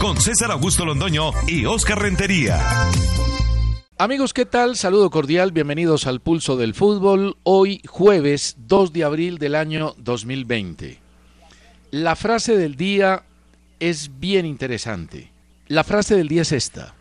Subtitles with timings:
[0.00, 2.60] Con César Augusto Londoño y Oscar Rentería.
[3.98, 4.76] Amigos, ¿qué tal?
[4.76, 7.36] Saludo cordial, bienvenidos al Pulso del Fútbol.
[7.42, 11.00] Hoy jueves 2 de abril del año 2020.
[11.90, 13.24] La frase del día
[13.80, 15.32] es bien interesante.
[15.66, 16.94] La frase del día es esta.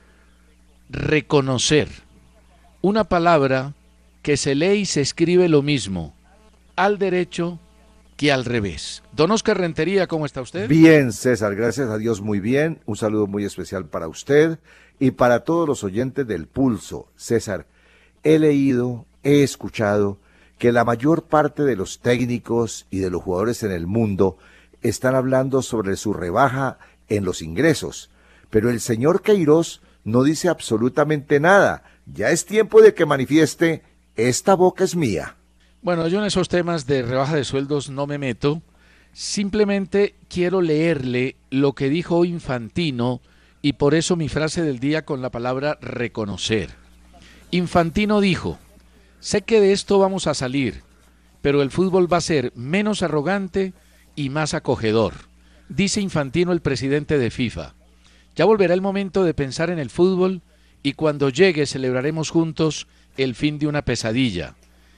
[0.90, 1.90] Reconocer.
[2.82, 3.74] Una palabra
[4.24, 6.16] que se lee y se escribe lo mismo
[6.76, 7.60] al derecho
[8.18, 9.04] que al revés.
[9.14, 10.68] Don Oscar Rentería, ¿cómo está usted?
[10.68, 12.80] Bien, César, gracias a Dios, muy bien.
[12.86, 14.60] Un saludo muy especial para usted
[15.00, 17.12] y para todos los oyentes del Pulso.
[17.16, 17.68] César,
[18.24, 20.20] he leído, he escuchado
[20.58, 24.38] que la mayor parte de los técnicos y de los jugadores en el mundo
[24.82, 26.80] están hablando sobre su rebaja
[27.10, 28.10] en los ingresos.
[28.50, 31.84] Pero el señor Queiroz no dice absolutamente nada.
[32.06, 33.84] Ya es tiempo de que manifieste,
[34.16, 35.37] esta boca es mía.
[35.88, 38.62] Bueno, yo en esos temas de rebaja de sueldos no me meto.
[39.14, 43.22] Simplemente quiero leerle lo que dijo Infantino
[43.62, 46.72] y por eso mi frase del día con la palabra reconocer.
[47.52, 48.60] Infantino dijo,
[49.22, 50.82] sé que de esto vamos a salir,
[51.42, 53.72] pero el fútbol va a ser menos arrogante
[54.14, 55.14] y más acogedor,
[55.70, 57.76] dice Infantino el presidente de FIFA.
[58.36, 60.42] Ya volverá el momento de pensar en el fútbol
[60.84, 64.58] y cuando llegue celebraremos juntos el fin de una pesadilla.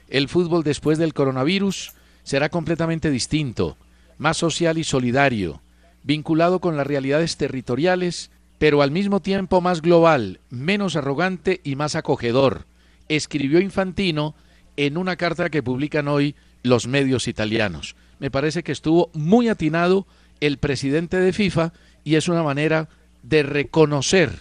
[0.09, 1.93] El fútbol después del coronavirus
[2.23, 3.77] será completamente distinto,
[4.17, 5.61] más social y solidario,
[6.03, 11.95] vinculado con las realidades territoriales, pero al mismo tiempo más global, menos arrogante y más
[11.95, 12.65] acogedor,
[13.07, 14.35] escribió Infantino
[14.77, 17.95] en una carta que publican hoy los medios italianos.
[18.19, 20.07] Me parece que estuvo muy atinado
[20.41, 22.89] el presidente de FIFA y es una manera
[23.23, 24.31] de reconocer,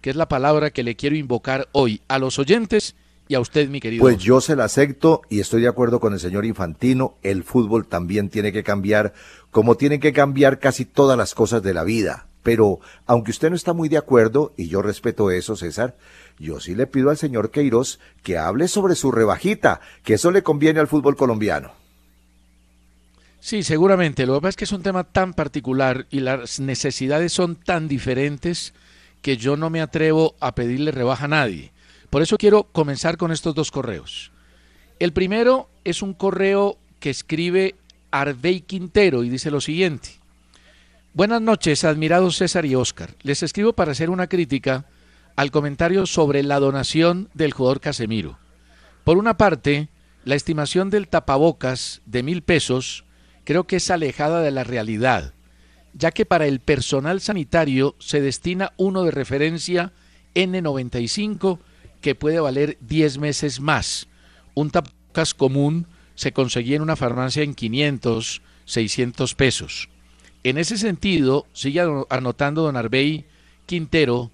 [0.00, 2.94] que es la palabra que le quiero invocar hoy a los oyentes
[3.26, 4.02] y a usted, mi querido.
[4.02, 7.16] Pues yo se la acepto y estoy de acuerdo con el señor Infantino.
[7.22, 9.14] El fútbol también tiene que cambiar,
[9.50, 12.26] como tienen que cambiar casi todas las cosas de la vida.
[12.42, 15.96] Pero, aunque usted no está muy de acuerdo, y yo respeto eso, César,
[16.38, 20.42] yo sí le pido al señor Queiroz que hable sobre su rebajita, que eso le
[20.42, 21.72] conviene al fútbol colombiano.
[23.40, 24.26] Sí, seguramente.
[24.26, 27.88] Lo que pasa es que es un tema tan particular y las necesidades son tan
[27.88, 28.74] diferentes
[29.22, 31.73] que yo no me atrevo a pedirle rebaja a nadie.
[32.14, 34.30] Por eso quiero comenzar con estos dos correos.
[35.00, 37.74] El primero es un correo que escribe
[38.12, 40.10] Arvey Quintero y dice lo siguiente.
[41.12, 43.16] Buenas noches, admirados César y Oscar.
[43.22, 44.84] Les escribo para hacer una crítica
[45.34, 48.38] al comentario sobre la donación del jugador Casemiro.
[49.02, 49.88] Por una parte,
[50.24, 53.04] la estimación del tapabocas de mil pesos
[53.42, 55.34] creo que es alejada de la realidad,
[55.94, 59.92] ya que para el personal sanitario se destina uno de referencia
[60.36, 61.58] N95
[62.04, 64.08] que puede valer 10 meses más.
[64.52, 69.88] Un tapabocas común se conseguía en una farmacia en 500, 600 pesos.
[70.42, 73.24] En ese sentido, sigue anotando don Arbey
[73.64, 74.30] Quintero,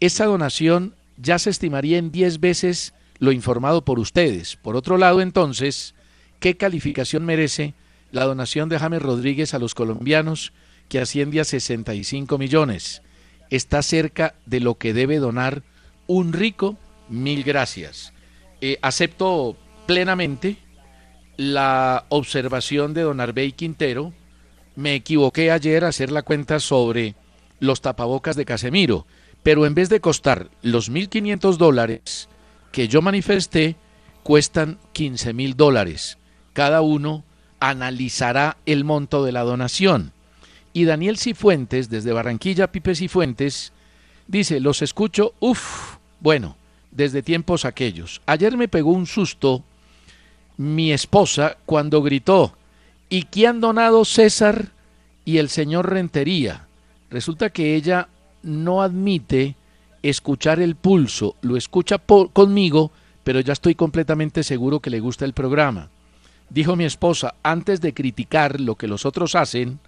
[0.00, 4.56] esa donación ya se estimaría en 10 veces lo informado por ustedes.
[4.56, 5.94] Por otro lado, entonces,
[6.40, 7.74] ¿qué calificación merece
[8.10, 10.54] la donación de James Rodríguez a los colombianos
[10.88, 13.02] que asciende a 65 millones?
[13.50, 15.62] Está cerca de lo que debe donar
[16.06, 16.78] un rico
[17.08, 18.12] Mil gracias.
[18.60, 19.56] Eh, acepto
[19.86, 20.56] plenamente
[21.36, 24.12] la observación de don Arbey Quintero.
[24.74, 27.14] Me equivoqué ayer a hacer la cuenta sobre
[27.60, 29.06] los tapabocas de Casemiro,
[29.42, 32.28] pero en vez de costar los 1.500 dólares
[32.72, 33.76] que yo manifesté,
[34.22, 36.18] cuestan 15 mil dólares.
[36.52, 37.24] Cada uno
[37.60, 40.12] analizará el monto de la donación.
[40.72, 43.72] Y Daniel Cifuentes, desde Barranquilla, Pipe Cifuentes,
[44.26, 46.56] dice, los escucho, uff, bueno,
[46.96, 48.22] desde tiempos aquellos.
[48.26, 49.62] Ayer me pegó un susto
[50.56, 52.56] mi esposa cuando gritó,
[53.10, 54.72] ¿y quién han donado César
[55.24, 56.66] y el señor Rentería?
[57.10, 58.08] Resulta que ella
[58.42, 59.56] no admite
[60.02, 62.90] escuchar el pulso, lo escucha conmigo,
[63.22, 65.90] pero ya estoy completamente seguro que le gusta el programa.
[66.48, 69.80] Dijo mi esposa, antes de criticar lo que los otros hacen,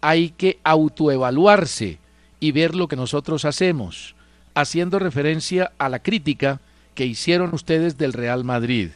[0.00, 1.98] hay que autoevaluarse
[2.40, 4.14] y ver lo que nosotros hacemos,
[4.54, 6.60] haciendo referencia a la crítica
[6.94, 8.90] que hicieron ustedes del Real Madrid.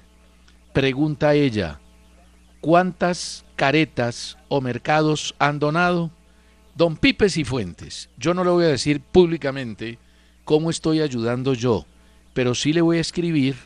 [0.72, 1.80] Pregunta ella,
[2.60, 6.10] ¿cuántas caretas o mercados han donado?
[6.76, 9.98] Don Pipes y Fuentes, yo no le voy a decir públicamente
[10.44, 11.86] cómo estoy ayudando yo,
[12.34, 13.56] pero sí le voy a escribir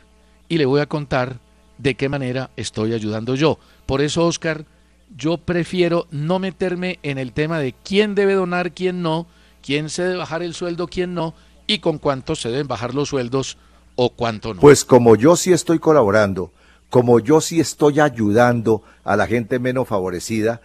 [0.49, 1.37] y le voy a contar
[1.77, 3.59] de qué manera estoy ayudando yo.
[3.85, 4.65] Por eso, Oscar,
[5.15, 9.27] yo prefiero no meterme en el tema de quién debe donar, quién no,
[9.61, 11.35] quién se debe bajar el sueldo, quién no,
[11.67, 13.57] y con cuánto se deben bajar los sueldos
[13.95, 14.61] o cuánto no.
[14.61, 16.51] Pues como yo sí estoy colaborando,
[16.89, 20.61] como yo sí estoy ayudando a la gente menos favorecida,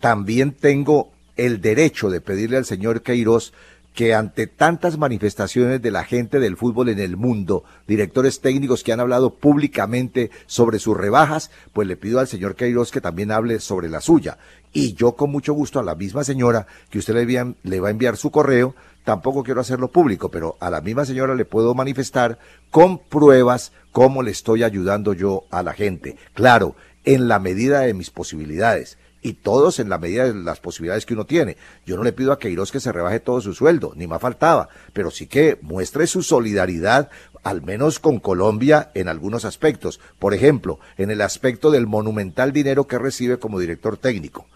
[0.00, 3.52] también tengo el derecho de pedirle al señor Queiroz
[3.94, 8.92] que ante tantas manifestaciones de la gente del fútbol en el mundo, directores técnicos que
[8.92, 13.58] han hablado públicamente sobre sus rebajas, pues le pido al señor Queiroz que también hable
[13.58, 14.38] sobre la suya.
[14.72, 17.90] Y yo con mucho gusto a la misma señora que usted le, le va a
[17.90, 22.38] enviar su correo, tampoco quiero hacerlo público, pero a la misma señora le puedo manifestar
[22.70, 26.16] con pruebas cómo le estoy ayudando yo a la gente.
[26.34, 31.04] Claro, en la medida de mis posibilidades y todos en la medida de las posibilidades
[31.04, 31.56] que uno tiene.
[31.84, 34.68] Yo no le pido a Queiroz que se rebaje todo su sueldo, ni más faltaba,
[34.92, 37.10] pero sí que muestre su solidaridad,
[37.42, 40.00] al menos con Colombia, en algunos aspectos.
[40.18, 44.46] Por ejemplo, en el aspecto del monumental dinero que recibe como director técnico.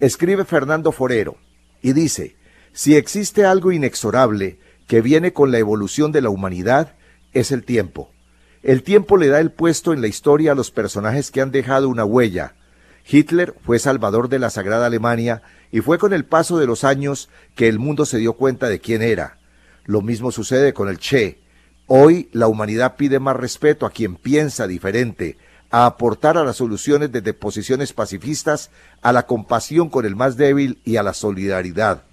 [0.00, 1.36] Escribe Fernando Forero
[1.82, 2.36] y dice,
[2.74, 6.94] si existe algo inexorable que viene con la evolución de la humanidad,
[7.32, 8.10] es el tiempo.
[8.62, 11.88] El tiempo le da el puesto en la historia a los personajes que han dejado
[11.88, 12.54] una huella,
[13.06, 17.28] Hitler fue salvador de la Sagrada Alemania y fue con el paso de los años
[17.54, 19.38] que el mundo se dio cuenta de quién era.
[19.84, 21.38] Lo mismo sucede con el Che.
[21.86, 25.36] Hoy la humanidad pide más respeto a quien piensa diferente,
[25.70, 28.70] a aportar a las soluciones desde posiciones pacifistas,
[29.02, 32.04] a la compasión con el más débil y a la solidaridad.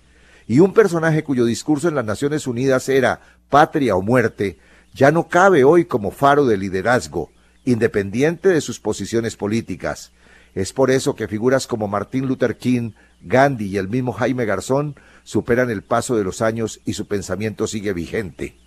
[0.52, 4.60] Y un personaje cuyo discurso en las Naciones Unidas era patria o muerte,
[4.94, 7.32] ya no cabe hoy como faro de liderazgo,
[7.64, 10.12] independiente de sus posiciones políticas.
[10.54, 14.96] Es por eso que figuras como Martin Luther King, Gandhi y el mismo Jaime Garzón
[15.24, 18.58] superan el paso de los años y su pensamiento sigue vigente.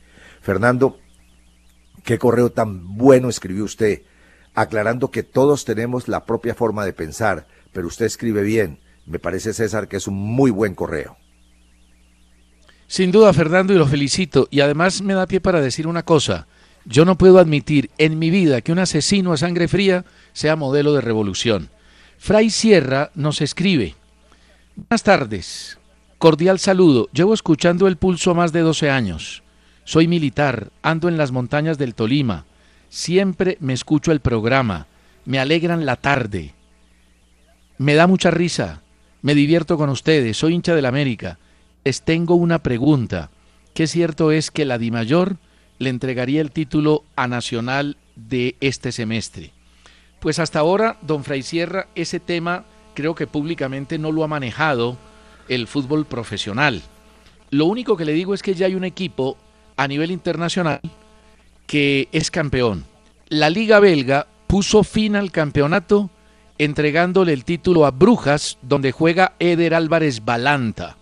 [0.40, 0.98] Fernando,
[2.02, 4.04] qué correo tan bueno escribió usted,
[4.54, 8.80] aclarando que todos tenemos la propia forma de pensar, pero usted escribe bien.
[9.04, 11.18] Me parece, César, que es un muy buen correo.
[12.94, 14.46] Sin duda, Fernando, y lo felicito.
[14.52, 16.46] Y además me da pie para decir una cosa.
[16.84, 20.92] Yo no puedo admitir en mi vida que un asesino a sangre fría sea modelo
[20.92, 21.70] de revolución.
[22.18, 23.96] Fray Sierra nos escribe.
[24.76, 25.76] Buenas tardes.
[26.18, 27.08] Cordial saludo.
[27.12, 29.42] Llevo escuchando el pulso más de 12 años.
[29.82, 32.44] Soy militar, ando en las montañas del Tolima.
[32.90, 34.86] Siempre me escucho el programa.
[35.24, 36.54] Me alegran la tarde.
[37.76, 38.82] Me da mucha risa.
[39.20, 40.36] Me divierto con ustedes.
[40.36, 41.40] Soy hincha del América.
[41.84, 43.30] Les tengo una pregunta.
[43.74, 45.36] ¿Qué cierto es que la Dimayor
[45.78, 49.52] le entregaría el título a Nacional de este semestre.
[50.20, 54.96] Pues hasta ahora, don Fray Sierra, ese tema creo que públicamente no lo ha manejado
[55.48, 56.82] el fútbol profesional.
[57.50, 59.36] Lo único que le digo es que ya hay un equipo
[59.76, 60.80] a nivel internacional
[61.66, 62.84] que es campeón.
[63.28, 66.10] La Liga Belga puso fin al campeonato
[66.56, 70.96] entregándole el título a Brujas, donde juega Eder Álvarez Balanta.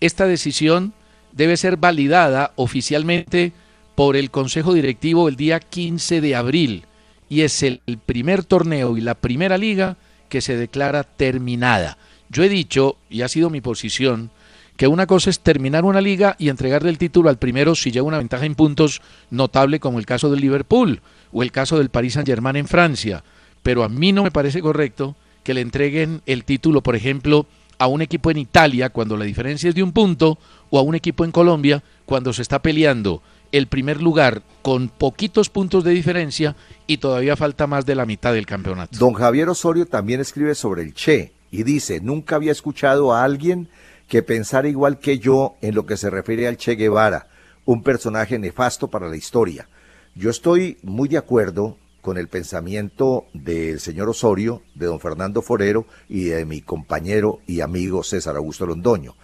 [0.00, 0.92] Esta decisión
[1.32, 3.52] debe ser validada oficialmente
[3.94, 6.84] por el Consejo Directivo el día 15 de abril
[7.28, 9.96] y es el primer torneo y la primera liga
[10.28, 11.98] que se declara terminada.
[12.30, 14.30] Yo he dicho, y ha sido mi posición,
[14.76, 18.08] que una cosa es terminar una liga y entregarle el título al primero si lleva
[18.08, 21.02] una ventaja en puntos notable como el caso del Liverpool
[21.32, 23.22] o el caso del Paris Saint-Germain en Francia.
[23.62, 27.46] Pero a mí no me parece correcto que le entreguen el título, por ejemplo,
[27.80, 30.94] a un equipo en Italia cuando la diferencia es de un punto o a un
[30.94, 33.22] equipo en Colombia cuando se está peleando
[33.52, 36.54] el primer lugar con poquitos puntos de diferencia
[36.86, 38.98] y todavía falta más de la mitad del campeonato.
[38.98, 43.70] Don Javier Osorio también escribe sobre el Che y dice, nunca había escuchado a alguien
[44.08, 47.28] que pensara igual que yo en lo que se refiere al Che Guevara,
[47.64, 49.68] un personaje nefasto para la historia.
[50.14, 55.86] Yo estoy muy de acuerdo con el pensamiento del señor Osorio, de don Fernando Forero
[56.08, 59.14] y de mi compañero y amigo César Augusto Londoño.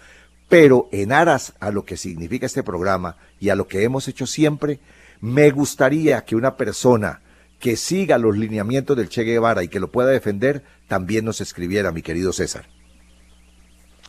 [0.48, 4.26] Pero en aras a lo que significa este programa y a lo que hemos hecho
[4.26, 4.78] siempre,
[5.20, 7.20] me gustaría que una persona
[7.58, 11.90] que siga los lineamientos del Che Guevara y que lo pueda defender, también nos escribiera,
[11.90, 12.66] mi querido César.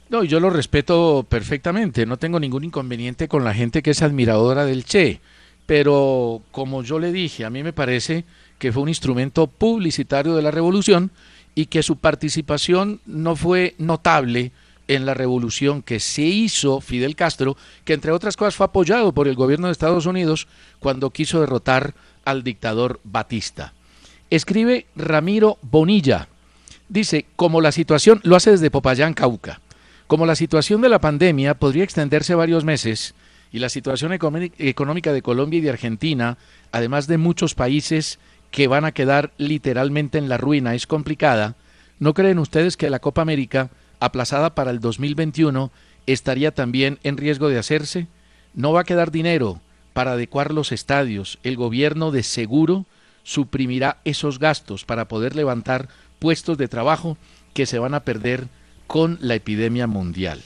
[0.09, 4.65] No, yo lo respeto perfectamente, no tengo ningún inconveniente con la gente que es admiradora
[4.65, 5.19] del Che,
[5.65, 8.23] pero como yo le dije, a mí me parece
[8.59, 11.11] que fue un instrumento publicitario de la revolución
[11.55, 14.51] y que su participación no fue notable
[14.87, 19.27] en la revolución que se hizo Fidel Castro, que entre otras cosas fue apoyado por
[19.27, 20.47] el gobierno de Estados Unidos
[20.79, 21.93] cuando quiso derrotar
[22.25, 23.73] al dictador Batista.
[24.29, 26.27] Escribe Ramiro Bonilla.
[26.89, 29.61] Dice, como la situación, lo hace desde Popayán, Cauca,
[30.07, 33.13] como la situación de la pandemia podría extenderse varios meses
[33.51, 36.37] y la situación económica de Colombia y de Argentina,
[36.71, 38.19] además de muchos países
[38.57, 41.53] que van a quedar literalmente en la ruina, es complicada,
[41.99, 45.69] ¿no creen ustedes que la Copa América aplazada para el 2021,
[46.07, 48.07] estaría también en riesgo de hacerse?
[48.55, 49.61] ¿No va a quedar dinero
[49.93, 51.37] para adecuar los estadios?
[51.43, 52.87] El gobierno de seguro
[53.21, 57.15] suprimirá esos gastos para poder levantar puestos de trabajo
[57.53, 58.47] que se van a perder
[58.87, 60.41] con la epidemia mundial.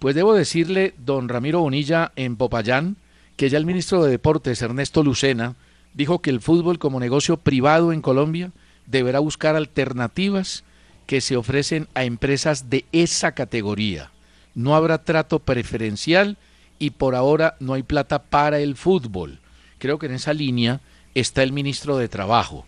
[0.00, 2.96] Pues debo decirle, don Ramiro Bonilla, en Popayán,
[3.36, 5.54] que ya el ministro de Deportes, Ernesto Lucena,
[5.94, 8.52] dijo que el fútbol como negocio privado en Colombia
[8.86, 10.64] deberá buscar alternativas
[11.06, 14.10] que se ofrecen a empresas de esa categoría.
[14.54, 16.36] No habrá trato preferencial
[16.78, 19.40] y por ahora no hay plata para el fútbol.
[19.78, 20.80] Creo que en esa línea
[21.14, 22.66] está el ministro de Trabajo.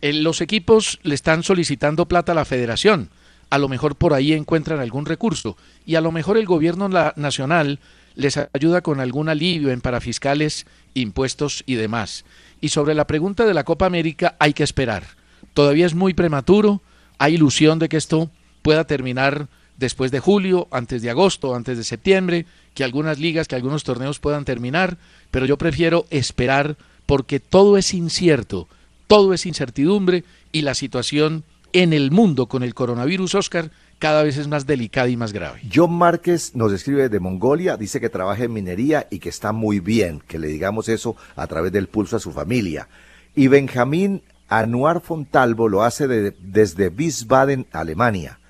[0.00, 3.10] los equipos le están solicitando plata a la federación.
[3.50, 5.56] A lo mejor por ahí encuentran algún recurso
[5.86, 7.78] y a lo mejor el gobierno nacional
[8.14, 12.24] les ayuda con algún alivio en parafiscales, impuestos y demás.
[12.60, 15.04] Y sobre la pregunta de la Copa América hay que esperar.
[15.54, 16.80] Todavía es muy prematuro,
[17.18, 18.30] hay ilusión de que esto
[18.62, 23.56] pueda terminar después de julio, antes de agosto, antes de septiembre, que algunas ligas, que
[23.56, 24.96] algunos torneos puedan terminar,
[25.30, 26.76] pero yo prefiero esperar
[27.06, 28.68] porque todo es incierto,
[29.06, 33.70] todo es incertidumbre y la situación en el mundo con el coronavirus, Oscar,
[34.02, 35.60] cada vez es más delicada y más grave.
[35.72, 39.78] John Márquez nos escribe de Mongolia, dice que trabaja en minería y que está muy
[39.78, 42.88] bien, que le digamos eso a través del pulso a su familia.
[43.36, 48.40] Y Benjamín Anuar Fontalvo lo hace desde Wiesbaden, Alemania.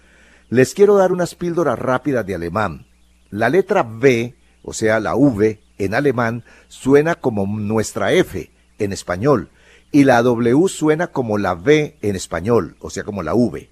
[0.49, 2.87] Les quiero dar unas píldoras rápidas de alemán.
[3.29, 9.51] La letra B, o sea, la V, en alemán, suena como nuestra F en español,
[9.91, 13.69] y la W suena como la V en español, o sea, como la V.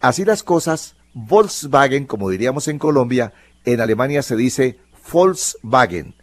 [0.00, 3.32] Así las cosas, Volkswagen, como diríamos en Colombia,
[3.64, 4.78] en Alemania se dice
[5.12, 6.14] Volkswagen.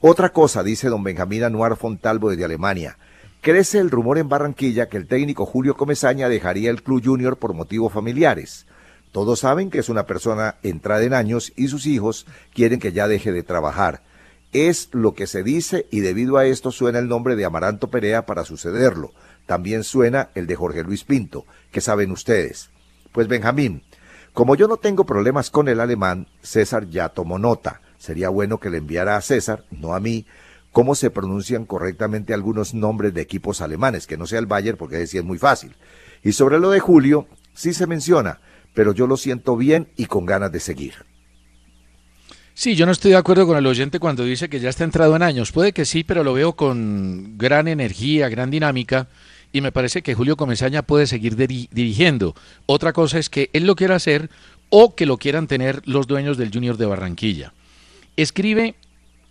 [0.00, 2.98] Otra cosa, dice don Benjamín Anuar Fontalvo desde Alemania.
[3.40, 7.54] Crece el rumor en Barranquilla que el técnico Julio Comesaña dejaría el Club Junior por
[7.54, 8.66] motivos familiares.
[9.10, 13.08] Todos saben que es una persona entrada en años y sus hijos quieren que ya
[13.08, 14.02] deje de trabajar.
[14.52, 18.26] Es lo que se dice y debido a esto suena el nombre de Amaranto Perea
[18.26, 19.12] para sucederlo.
[19.46, 22.70] También suena el de Jorge Luis Pinto, que saben ustedes.
[23.12, 23.82] Pues Benjamín,
[24.34, 27.80] como yo no tengo problemas con el alemán, César ya tomó nota.
[27.98, 30.26] Sería bueno que le enviara a César, no a mí,
[30.72, 34.96] cómo se pronuncian correctamente algunos nombres de equipos alemanes, que no sea el Bayern, porque
[34.96, 35.76] decía es muy fácil.
[36.24, 38.40] Y sobre lo de Julio, sí se menciona,
[38.74, 40.94] pero yo lo siento bien y con ganas de seguir.
[42.54, 45.14] Sí, yo no estoy de acuerdo con el oyente cuando dice que ya está entrado
[45.14, 45.52] en años.
[45.52, 49.06] Puede que sí, pero lo veo con gran energía, gran dinámica,
[49.54, 52.34] y me parece que Julio Comesaña puede seguir dirigiendo.
[52.66, 54.28] Otra cosa es que él lo quiera hacer
[54.68, 57.52] o que lo quieran tener los dueños del Junior de Barranquilla.
[58.16, 58.74] Escribe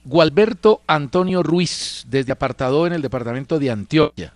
[0.06, 4.32] Gualberto Antonio Ruiz, desde Apartado en el departamento de Antioquia.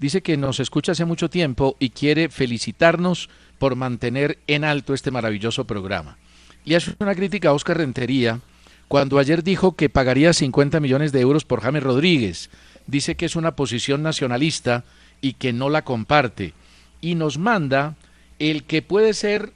[0.00, 3.28] Dice que nos escucha hace mucho tiempo y quiere felicitarnos
[3.58, 6.16] por mantener en alto este maravilloso programa.
[6.64, 8.40] Y hace una crítica a Oscar Rentería
[8.88, 12.48] cuando ayer dijo que pagaría 50 millones de euros por James Rodríguez.
[12.86, 14.84] Dice que es una posición nacionalista
[15.26, 16.54] y que no la comparte.
[17.00, 17.96] Y nos manda
[18.38, 19.52] el que puede ser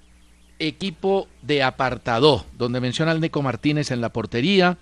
[0.59, 4.79] equipo de apartado, donde menciona al Neco Martínez en la portería,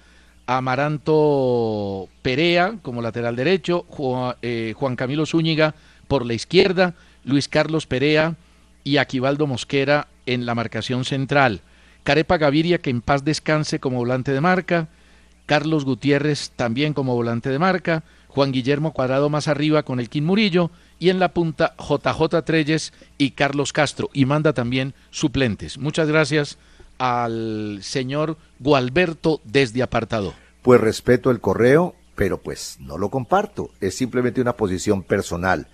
[0.47, 3.85] Amaranto Perea como lateral derecho,
[4.40, 5.75] eh, Juan, Camilo Zúñiga
[6.09, 8.37] por la izquierda, Luis Carlos Perea
[8.83, 11.61] y Aquivaldo Mosquera en la marcación central.
[12.02, 14.88] Carepa Gaviria, que en paz descanse como volante de marca.
[15.45, 18.04] Carlos Gutiérrez también como volante de marca.
[18.28, 20.70] Juan Guillermo Cuadrado más arriba con el Quín Murillo.
[21.00, 24.11] Y en la punta JJ Treyes y Carlos Castro.
[24.12, 25.78] Y manda también suplentes.
[25.78, 26.58] Muchas gracias
[26.99, 30.35] al señor Gualberto desde apartado.
[30.62, 35.68] Pues respeto el correo, pero pues no lo comparto, es simplemente una posición personal.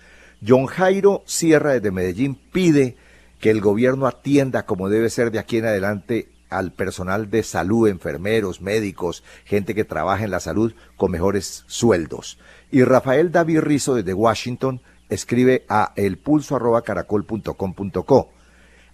[0.47, 2.95] John Jairo Sierra desde Medellín pide
[3.39, 7.87] que el gobierno atienda como debe ser de aquí en adelante al personal de salud,
[7.87, 12.39] enfermeros, médicos, gente que trabaja en la salud con mejores sueldos.
[12.71, 18.29] Y Rafael David Rizo desde Washington escribe a elpulso@caracol.com.co.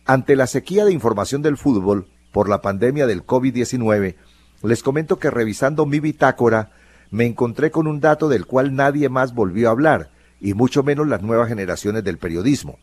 [0.06, 4.16] Ante la sequía de información del fútbol por la pandemia del COVID-19,
[4.64, 6.72] les comento que revisando mi bitácora
[7.12, 11.08] me encontré con un dato del cual nadie más volvió a hablar, y mucho menos
[11.08, 12.80] las nuevas generaciones del periodismo.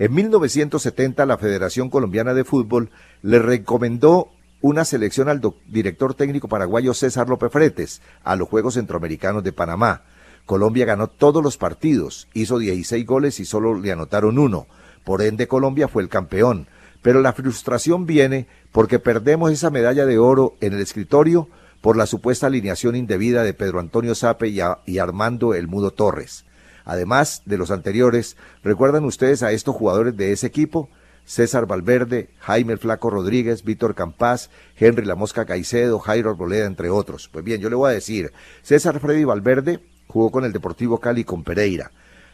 [0.00, 2.88] En 1970 la Federación Colombiana de Fútbol
[3.20, 4.30] le recomendó
[4.62, 10.04] una selección al director técnico paraguayo César López Fretes a los Juegos Centroamericanos de Panamá.
[10.46, 14.66] Colombia ganó todos los partidos, hizo 16 goles y solo le anotaron uno.
[15.04, 16.66] Por ende, Colombia fue el campeón.
[17.02, 21.46] Pero la frustración viene porque perdemos esa medalla de oro en el escritorio
[21.82, 26.46] por la supuesta alineación indebida de Pedro Antonio Sape y, y Armando El Mudo Torres.
[26.90, 30.90] Además de los anteriores, ¿recuerdan ustedes a estos jugadores de ese equipo?
[31.24, 37.28] César Valverde, Jaime Flaco Rodríguez, Víctor Campás, Henry La Mosca Caicedo, Jairo Arboleda, entre otros.
[37.28, 38.32] Pues bien, yo le voy a decir,
[38.62, 39.78] César Freddy Valverde
[40.08, 41.92] jugó con el Deportivo Cali con Pereira.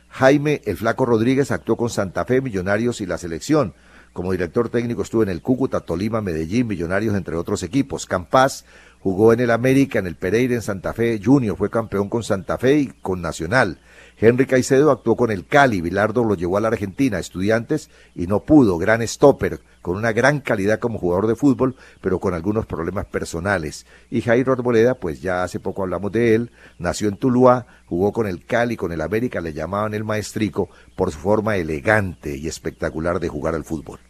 [0.09, 3.75] Jaime el Flaco Rodríguez actuó con Santa Fe, Millonarios y la selección.
[4.15, 8.07] Como director técnico estuvo en el Cúcuta, Tolima, Medellín, Millonarios, entre otros equipos.
[8.07, 8.65] Campás
[9.01, 12.57] jugó en el América, en el Pereira, en Santa Fe Junior, fue campeón con Santa
[12.57, 13.81] Fe y con Nacional.
[14.19, 18.41] Henry Caicedo actuó con el Cali, Bilardo lo llevó a la Argentina, estudiantes, y no
[18.41, 23.05] pudo, gran stopper, con una gran calidad como jugador de fútbol, pero con algunos problemas
[23.05, 23.85] personales.
[24.11, 28.27] Y Jairo Arboleda, pues ya hace poco hablamos de él, nació en Tuluá, jugó con
[28.27, 33.21] el Cali, con el América, le llamaban el maestrico, por su forma elegante y espectacular
[33.21, 34.01] de jugar al fútbol.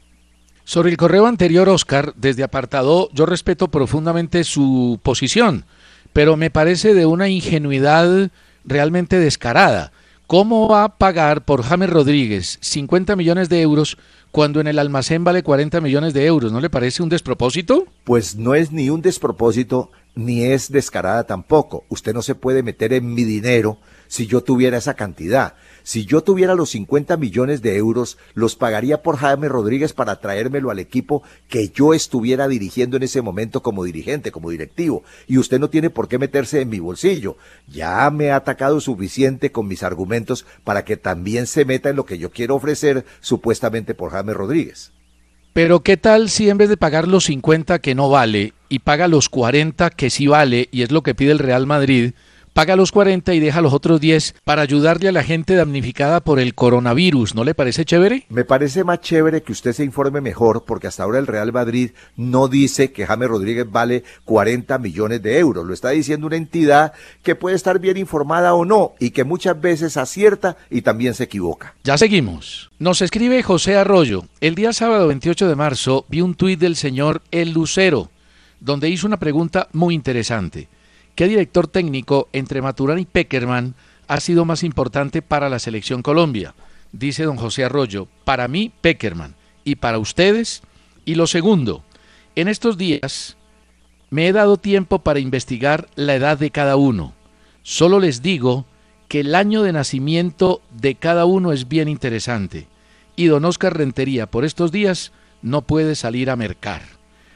[0.62, 5.64] Sobre el correo anterior, Oscar, desde apartado, yo respeto profundamente su posición,
[6.12, 8.30] pero me parece de una ingenuidad
[8.64, 9.92] realmente descarada.
[10.26, 13.96] ¿Cómo va a pagar por James Rodríguez 50 millones de euros
[14.32, 16.50] cuando en el almacén vale 40 millones de euros?
[16.50, 17.86] ¿No le parece un despropósito?
[18.02, 21.84] Pues no es ni un despropósito, ni es descarada tampoco.
[21.88, 25.54] Usted no se puede meter en mi dinero si yo tuviera esa cantidad.
[25.82, 30.70] Si yo tuviera los 50 millones de euros, los pagaría por Jaime Rodríguez para traérmelo
[30.70, 35.04] al equipo que yo estuviera dirigiendo en ese momento como dirigente, como directivo.
[35.26, 37.36] Y usted no tiene por qué meterse en mi bolsillo.
[37.68, 42.06] Ya me ha atacado suficiente con mis argumentos para que también se meta en lo
[42.06, 44.95] que yo quiero ofrecer supuestamente por Jaime Rodríguez.
[45.56, 49.08] Pero ¿qué tal si en vez de pagar los 50 que no vale y paga
[49.08, 52.12] los 40 que sí vale y es lo que pide el Real Madrid?
[52.56, 56.40] Paga los 40 y deja los otros 10 para ayudarle a la gente damnificada por
[56.40, 57.34] el coronavirus.
[57.34, 58.24] ¿No le parece chévere?
[58.30, 61.90] Me parece más chévere que usted se informe mejor porque hasta ahora el Real Madrid
[62.16, 65.66] no dice que James Rodríguez vale 40 millones de euros.
[65.66, 69.60] Lo está diciendo una entidad que puede estar bien informada o no y que muchas
[69.60, 71.74] veces acierta y también se equivoca.
[71.84, 72.70] Ya seguimos.
[72.78, 74.24] Nos escribe José Arroyo.
[74.40, 78.08] El día sábado 28 de marzo vi un tuit del señor El Lucero
[78.60, 80.68] donde hizo una pregunta muy interesante.
[81.16, 83.74] ¿Qué director técnico entre Maturana y Peckerman
[84.06, 86.54] ha sido más importante para la selección Colombia?
[86.92, 90.62] Dice don José Arroyo, para mí Peckerman y para ustedes.
[91.06, 91.82] Y lo segundo,
[92.34, 93.38] en estos días
[94.10, 97.14] me he dado tiempo para investigar la edad de cada uno.
[97.62, 98.66] Solo les digo
[99.08, 102.66] que el año de nacimiento de cada uno es bien interesante.
[103.16, 106.82] Y don Oscar Rentería por estos días no puede salir a mercar.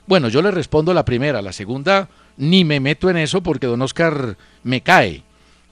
[0.06, 3.82] Bueno, yo le respondo la primera, la segunda ni me meto en eso porque don
[3.82, 5.22] Oscar me cae.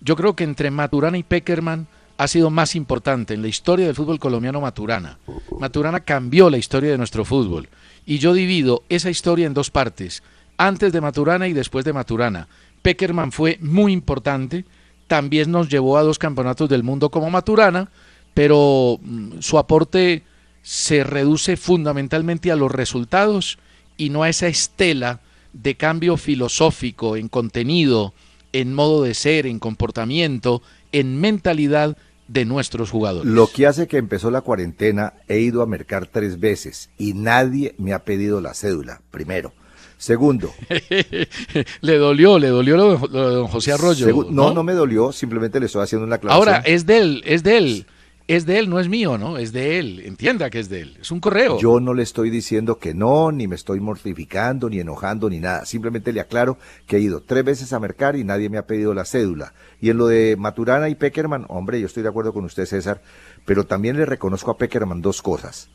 [0.01, 1.87] Yo creo que entre Maturana y Peckerman
[2.19, 5.19] ha sido más importante en la historia del fútbol colombiano Maturana.
[5.59, 7.69] Maturana cambió la historia de nuestro fútbol
[8.05, 10.23] y yo divido esa historia en dos partes,
[10.57, 12.49] antes de Maturana y después de Maturana.
[12.83, 14.65] Peckerman fue muy importante,
[15.07, 17.89] también nos llevó a dos campeonatos del mundo como Maturana,
[18.35, 20.23] pero mm, su aporte
[20.63, 23.59] se reduce fundamentalmente a los resultados
[23.97, 25.21] y no a esa estela
[25.53, 28.15] de cambio filosófico, en contenido,
[28.53, 31.97] en modo de ser, en comportamiento, en mentalidad
[32.29, 33.31] de nuestros jugadores.
[33.31, 37.75] Lo que hace que empezó la cuarentena, he ido a mercar tres veces y nadie
[37.79, 39.53] me ha pedido la cédula, primero.
[39.97, 40.55] Segundo.
[41.81, 44.27] le dolió, le dolió lo de, don José Arroyo.
[44.31, 46.49] no, no, me dolió, simplemente le estoy haciendo una aclaración.
[46.49, 47.87] Ahora, es de él, es de él
[48.29, 49.39] es de él, no es mío, ¿no?
[49.39, 50.03] Es de él.
[50.05, 50.99] Entienda que es de él.
[51.01, 51.59] Es un correo.
[51.59, 55.65] Yo no le estoy diciendo que no, ni me estoy mortificando, ni enojando, ni nada.
[55.65, 58.93] Simplemente le aclaro que he ido tres veces a mercar y nadie me ha pedido
[58.93, 59.55] la cédula.
[59.81, 63.01] Y en lo de Maturana y Peckerman, hombre, yo estoy de acuerdo con usted, César,
[63.47, 65.71] pero también le reconozco a Peckerman dos cosas.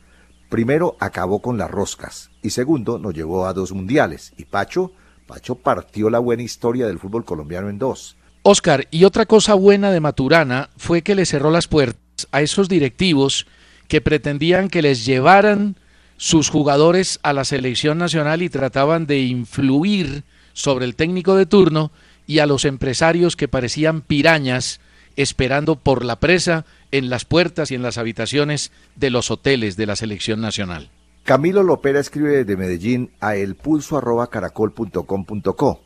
[0.49, 2.29] Primero, acabó con las roscas.
[2.43, 4.31] Y segundo, nos llevó a dos mundiales.
[4.37, 4.91] Y Pacho,
[5.25, 8.15] Pacho partió la buena historia del fútbol colombiano en dos.
[8.43, 12.69] Oscar, y otra cosa buena de Maturana fue que le cerró las puertas a esos
[12.69, 13.47] directivos
[13.87, 15.75] que pretendían que les llevaran
[16.17, 20.23] sus jugadores a la selección nacional y trataban de influir
[20.53, 21.91] sobre el técnico de turno
[22.25, 24.79] y a los empresarios que parecían pirañas
[25.15, 29.85] esperando por la presa en las puertas y en las habitaciones de los hoteles de
[29.85, 30.89] la selección nacional.
[31.23, 35.81] Camilo Lopera escribe desde Medellín a elpulso.caracol.com.co.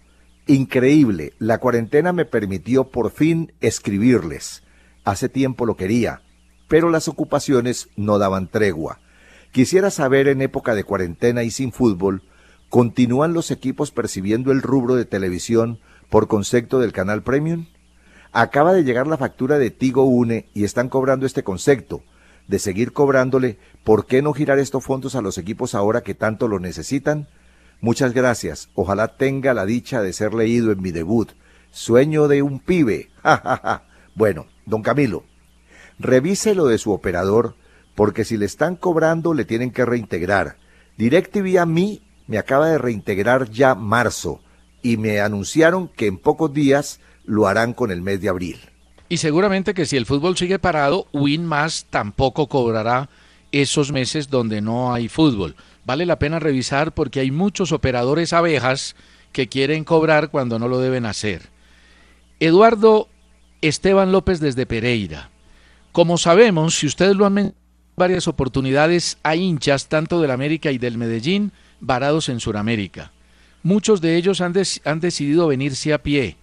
[0.47, 4.63] Increíble, la cuarentena me permitió por fin escribirles.
[5.07, 6.19] Hace tiempo lo quería,
[6.67, 8.99] pero las ocupaciones no daban tregua.
[9.53, 12.23] Quisiera saber en época de cuarentena y sin fútbol,
[12.67, 17.67] ¿continúan los equipos percibiendo el rubro de televisión por concepto del canal Premium?
[18.33, 22.03] Acaba de llegar la factura de Tigo Une y están cobrando este concepto.
[22.49, 26.49] De seguir cobrándole, ¿por qué no girar estos fondos a los equipos ahora que tanto
[26.49, 27.29] lo necesitan?
[27.79, 28.67] Muchas gracias.
[28.75, 31.31] Ojalá tenga la dicha de ser leído en mi debut.
[31.71, 33.09] Sueño de un pibe.
[34.13, 35.23] bueno, don Camilo,
[35.97, 37.55] revise lo de su operador,
[37.95, 40.57] porque si le están cobrando le tienen que reintegrar.
[40.97, 44.41] DirecTV a mí me acaba de reintegrar ya marzo
[44.83, 48.59] y me anunciaron que en pocos días lo harán con el mes de abril.
[49.09, 53.09] Y seguramente que si el fútbol sigue parado, Win más tampoco cobrará
[53.51, 55.55] esos meses donde no hay fútbol.
[55.85, 58.95] Vale la pena revisar porque hay muchos operadores abejas
[59.31, 61.43] que quieren cobrar cuando no lo deben hacer.
[62.39, 63.07] Eduardo
[63.61, 65.29] Esteban López desde Pereira.
[65.91, 70.77] Como sabemos, si ustedes lo han mencionado varias oportunidades, hay hinchas tanto del América y
[70.77, 73.11] del Medellín varados en Sudamérica.
[73.63, 74.53] Muchos de ellos han,
[74.85, 76.37] han decidido venirse a pie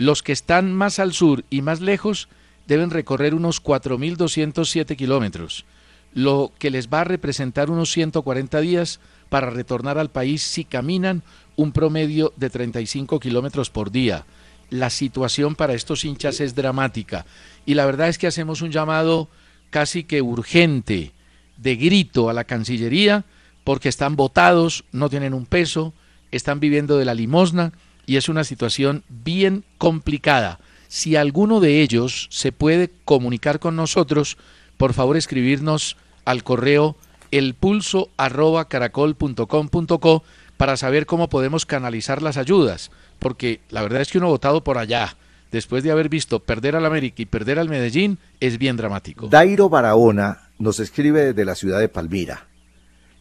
[0.00, 2.28] los que están más al sur y más lejos
[2.66, 5.66] deben recorrer unos 4.207 kilómetros,
[6.14, 11.22] lo que les va a representar unos 140 días para retornar al país si caminan
[11.54, 14.24] un promedio de 35 kilómetros por día.
[14.70, 17.26] La situación para estos hinchas es dramática
[17.66, 19.28] y la verdad es que hacemos un llamado
[19.70, 21.12] casi que urgente
[21.56, 23.24] de grito a la Cancillería
[23.64, 25.92] porque están votados, no tienen un peso,
[26.30, 27.72] están viviendo de la limosna
[28.06, 30.60] y es una situación bien complicada.
[30.88, 34.38] Si alguno de ellos se puede comunicar con nosotros,
[34.76, 36.96] por favor escribirnos al correo
[37.30, 40.24] elpulso@caracol.com.co
[40.56, 44.78] para saber cómo podemos canalizar las ayudas, porque la verdad es que uno votado por
[44.78, 45.16] allá,
[45.52, 49.28] después de haber visto perder al América y perder al Medellín, es bien dramático.
[49.28, 52.48] Dairo Barahona nos escribe desde la ciudad de Palmira.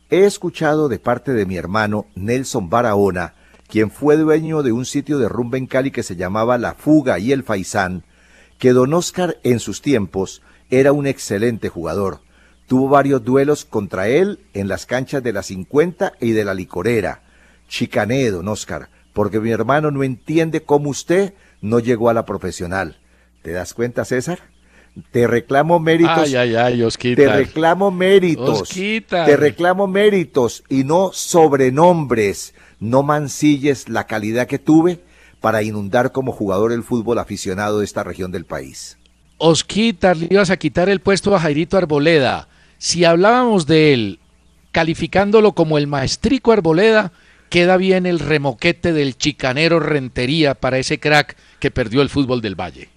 [0.09, 3.35] He escuchado de parte de mi hermano Nelson Barahona
[3.69, 7.19] quien fue dueño de un sitio de rumba en Cali que se llamaba La Fuga
[7.19, 8.03] y el Faisán,
[8.57, 12.21] que don Oscar en sus tiempos era un excelente jugador.
[12.67, 17.21] Tuvo varios duelos contra él en las canchas de la 50 y de la Licorera.
[17.67, 22.99] Chicané, don Oscar, porque mi hermano no entiende cómo usted no llegó a la profesional.
[23.41, 24.39] ¿Te das cuenta, César?
[25.11, 26.19] Te reclamo méritos.
[26.19, 28.69] Ay, ay, ay, Te reclamo méritos.
[28.69, 35.01] Te reclamo méritos y no sobrenombres no mancilles la calidad que tuve
[35.41, 38.97] para inundar como jugador el fútbol aficionado de esta región del país.
[39.37, 42.47] Osquita, le ibas a quitar el puesto a Jairito Arboleda.
[42.77, 44.19] Si hablábamos de él,
[44.71, 47.11] calificándolo como el maestrico Arboleda,
[47.49, 52.59] queda bien el remoquete del chicanero Rentería para ese crack que perdió el fútbol del
[52.59, 52.89] Valle.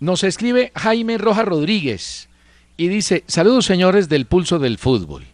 [0.00, 2.28] Nos escribe Jaime Roja Rodríguez
[2.76, 5.24] y dice, saludos señores del pulso del fútbol.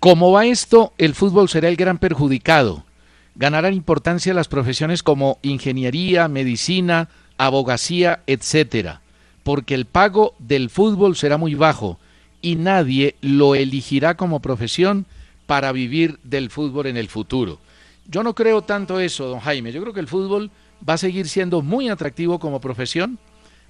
[0.00, 2.84] Como va esto, el fútbol será el gran perjudicado
[3.40, 9.00] ganarán importancia las profesiones como ingeniería, medicina, abogacía, etcétera,
[9.42, 11.98] porque el pago del fútbol será muy bajo
[12.42, 15.06] y nadie lo elegirá como profesión
[15.46, 17.58] para vivir del fútbol en el futuro.
[18.10, 19.70] Yo no creo tanto eso, don Jaime.
[19.70, 20.50] Yo creo que el fútbol
[20.86, 23.20] va a seguir siendo muy atractivo como profesión.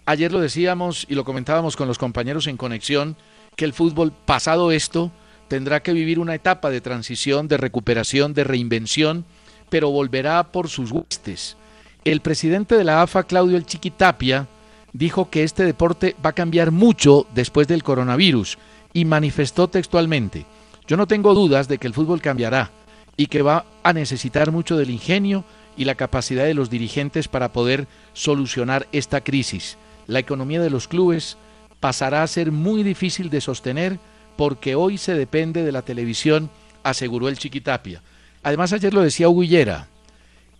[0.06, 3.16] Ayer lo decíamos y lo comentábamos con los compañeros en conexión,
[3.54, 5.12] que el fútbol, pasado esto,
[5.48, 9.26] tendrá que vivir una etapa de transición, de recuperación, de reinvención,
[9.68, 11.58] pero volverá por sus huestes.
[12.04, 14.48] El presidente de la AFA, Claudio El Chiquitapia,
[14.94, 18.56] dijo que este deporte va a cambiar mucho después del coronavirus
[18.94, 20.46] y manifestó textualmente,
[20.90, 22.72] yo no tengo dudas de que el fútbol cambiará
[23.20, 25.44] y que va a necesitar mucho del ingenio
[25.76, 29.76] y la capacidad de los dirigentes para poder solucionar esta crisis.
[30.06, 31.36] La economía de los clubes
[31.80, 33.98] pasará a ser muy difícil de sostener
[34.38, 36.48] porque hoy se depende de la televisión,
[36.82, 38.00] aseguró el Chiquitapia.
[38.42, 39.88] Además, ayer lo decía Huguillera,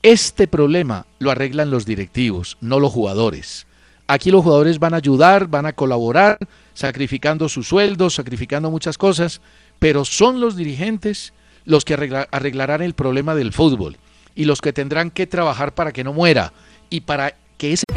[0.02, 3.66] este problema lo arreglan los directivos, no los jugadores.
[4.06, 6.36] Aquí los jugadores van a ayudar, van a colaborar,
[6.74, 9.40] sacrificando sus sueldos, sacrificando muchas cosas,
[9.78, 11.32] pero son los dirigentes
[11.64, 11.94] los que
[12.30, 13.96] arreglarán el problema del fútbol
[14.34, 16.52] y los que tendrán que trabajar para que no muera
[16.88, 17.84] y para que ese...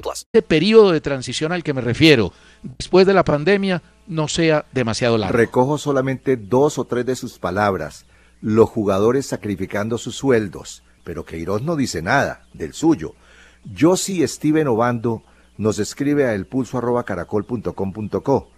[0.00, 0.26] plus.
[0.32, 2.32] Este periodo de transición al que me refiero,
[2.62, 5.36] después de la pandemia, no sea demasiado largo.
[5.36, 8.06] Recojo solamente dos o tres de sus palabras.
[8.40, 10.82] Los jugadores sacrificando sus sueldos.
[11.04, 13.14] Pero Queiroz no dice nada del suyo.
[13.64, 15.22] Yo sí, Steven Obando
[15.56, 18.50] nos escribe a elpulso.caracol.com.co.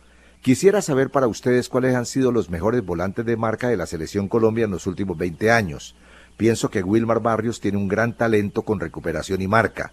[0.43, 4.29] Quisiera saber para ustedes cuáles han sido los mejores volantes de marca de la selección
[4.29, 5.97] Colombia en los últimos 20 años.
[6.37, 9.93] Pienso que Wilmar Barrios tiene un gran talento con recuperación y marca.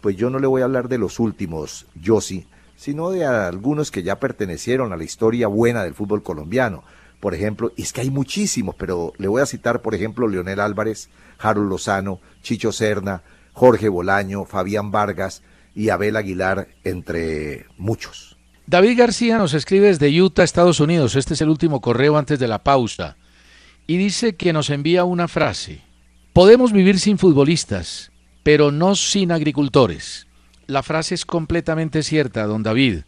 [0.00, 3.90] Pues yo no le voy a hablar de los últimos, yo sí, sino de algunos
[3.90, 6.84] que ya pertenecieron a la historia buena del fútbol colombiano.
[7.20, 10.60] Por ejemplo, y es que hay muchísimos, pero le voy a citar, por ejemplo, Leonel
[10.60, 11.08] Álvarez,
[11.40, 15.42] Harold Lozano, Chicho Serna, Jorge Bolaño, Fabián Vargas
[15.74, 18.36] y Abel Aguilar, entre muchos.
[18.68, 21.16] David García nos escribe desde Utah, Estados Unidos.
[21.16, 23.16] Este es el último correo antes de la pausa.
[23.86, 25.80] Y dice que nos envía una frase.
[26.34, 28.12] Podemos vivir sin futbolistas,
[28.48, 30.26] pero no sin agricultores.
[30.66, 33.00] La frase es completamente cierta, don David,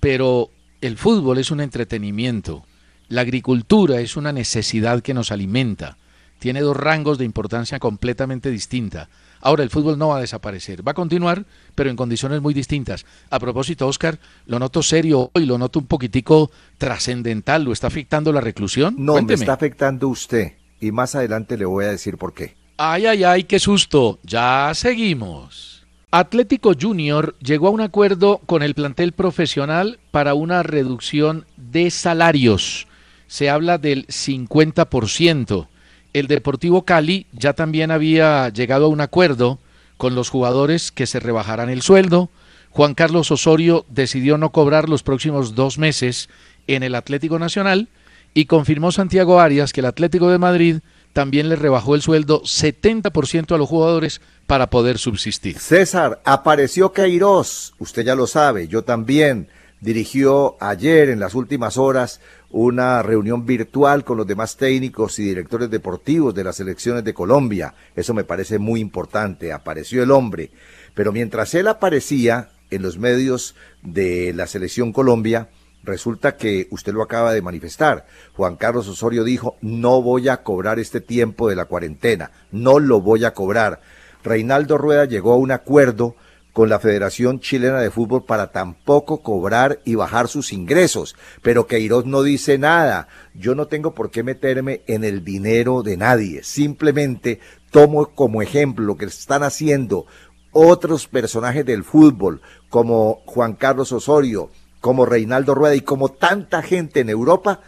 [0.00, 0.48] pero
[0.80, 2.64] el fútbol es un entretenimiento.
[3.10, 5.98] La agricultura es una necesidad que nos alimenta.
[6.38, 9.10] Tiene dos rangos de importancia completamente distinta.
[9.42, 13.04] Ahora el fútbol no va a desaparecer, va a continuar, pero en condiciones muy distintas.
[13.28, 18.32] A propósito, Oscar, lo noto serio hoy, lo noto un poquitico trascendental, ¿lo está afectando
[18.32, 18.94] la reclusión?
[18.96, 19.36] No, Cuénteme.
[19.36, 22.57] me está afectando usted y más adelante le voy a decir por qué.
[22.80, 24.20] Ay, ay, ay, qué susto.
[24.22, 25.84] Ya seguimos.
[26.12, 32.86] Atlético Junior llegó a un acuerdo con el plantel profesional para una reducción de salarios.
[33.26, 35.66] Se habla del 50%.
[36.12, 39.58] El Deportivo Cali ya también había llegado a un acuerdo
[39.96, 42.30] con los jugadores que se rebajarán el sueldo.
[42.70, 46.28] Juan Carlos Osorio decidió no cobrar los próximos dos meses
[46.68, 47.88] en el Atlético Nacional
[48.34, 50.76] y confirmó Santiago Arias que el Atlético de Madrid
[51.18, 55.58] también le rebajó el sueldo 70% a los jugadores para poder subsistir.
[55.58, 59.48] César, apareció Queiroz, usted ya lo sabe, yo también.
[59.80, 65.68] Dirigió ayer, en las últimas horas, una reunión virtual con los demás técnicos y directores
[65.70, 67.74] deportivos de las selecciones de Colombia.
[67.96, 69.52] Eso me parece muy importante.
[69.52, 70.52] Apareció el hombre.
[70.94, 75.48] Pero mientras él aparecía en los medios de la selección Colombia,
[75.88, 78.06] resulta que usted lo acaba de manifestar.
[78.34, 83.00] Juan Carlos Osorio dijo, no voy a cobrar este tiempo de la cuarentena, no lo
[83.00, 83.80] voy a cobrar.
[84.22, 86.14] Reinaldo Rueda llegó a un acuerdo
[86.52, 91.14] con la Federación Chilena de Fútbol para tampoco cobrar y bajar sus ingresos.
[91.40, 93.06] Pero Queiroz no dice nada.
[93.34, 96.42] Yo no tengo por qué meterme en el dinero de nadie.
[96.42, 97.38] Simplemente
[97.70, 100.06] tomo como ejemplo lo que están haciendo
[100.50, 107.00] otros personajes del fútbol, como Juan Carlos Osorio, como Reinaldo Rueda y como tanta gente
[107.00, 107.60] en Europa.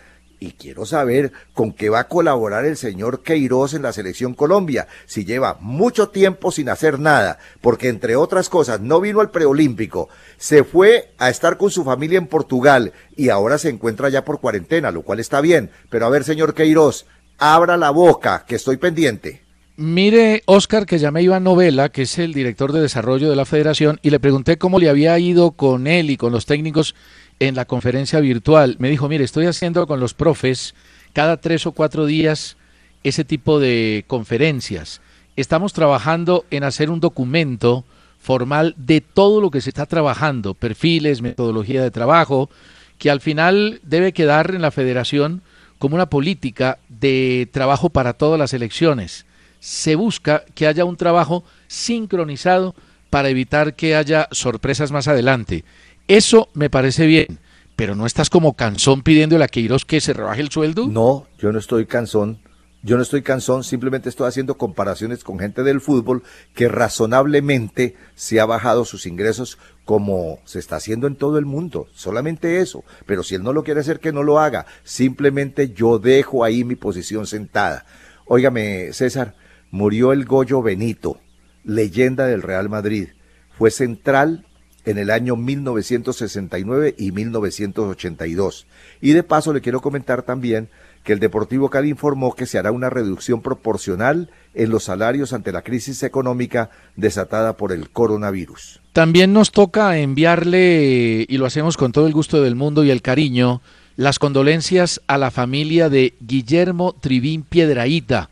[0.42, 4.88] Y quiero saber con qué va a colaborar el señor Queiroz en la selección Colombia,
[5.05, 10.09] si lleva mucho tiempo sin hacer nada, porque entre otras cosas no vino al preolímpico,
[10.38, 14.40] se fue a estar con su familia en Portugal y ahora se encuentra ya por
[14.40, 15.70] cuarentena, lo cual está bien.
[15.90, 17.05] Pero a ver, señor Queiroz,
[17.37, 19.50] abra la boca, que estoy pendiente.
[19.83, 23.47] Mire, Oscar, que llamé a Iván Novela, que es el director de desarrollo de la
[23.47, 26.95] federación, y le pregunté cómo le había ido con él y con los técnicos
[27.38, 28.77] en la conferencia virtual.
[28.79, 30.75] Me dijo, mire, estoy haciendo con los profes
[31.14, 32.59] cada tres o cuatro días
[33.05, 35.01] ese tipo de conferencias.
[35.35, 37.87] Estamos trabajando en hacer un documento
[38.19, 42.51] formal de todo lo que se está trabajando, perfiles, metodología de trabajo,
[42.99, 45.40] que al final debe quedar en la federación
[45.79, 49.25] como una política de trabajo para todas las elecciones.
[49.61, 52.75] Se busca que haya un trabajo sincronizado
[53.11, 55.64] para evitar que haya sorpresas más adelante.
[56.09, 57.38] Eso me parece bien,
[57.77, 60.88] pero ¿no estás como cansón pidiéndole a Queiroz que se rebaje el sueldo?
[60.88, 62.40] No, yo no estoy cansón.
[62.83, 66.23] Yo no estoy cansón, simplemente estoy haciendo comparaciones con gente del fútbol
[66.55, 71.88] que razonablemente se ha bajado sus ingresos como se está haciendo en todo el mundo.
[71.92, 72.83] Solamente eso.
[73.05, 74.64] Pero si él no lo quiere hacer, que no lo haga.
[74.83, 77.85] Simplemente yo dejo ahí mi posición sentada.
[78.25, 79.35] Óigame, César,
[79.70, 81.18] murió el Goyo Benito,
[81.64, 83.09] leyenda del Real Madrid.
[83.56, 84.46] Fue central
[84.85, 88.66] en el año 1969 y 1982.
[89.00, 90.68] Y de paso le quiero comentar también
[91.04, 95.52] que el Deportivo Cali informó que se hará una reducción proporcional en los salarios ante
[95.52, 98.80] la crisis económica desatada por el coronavirus.
[98.92, 103.02] También nos toca enviarle, y lo hacemos con todo el gusto del mundo y el
[103.02, 103.62] cariño,
[103.96, 108.30] las condolencias a la familia de Guillermo Trivín Piedraíta.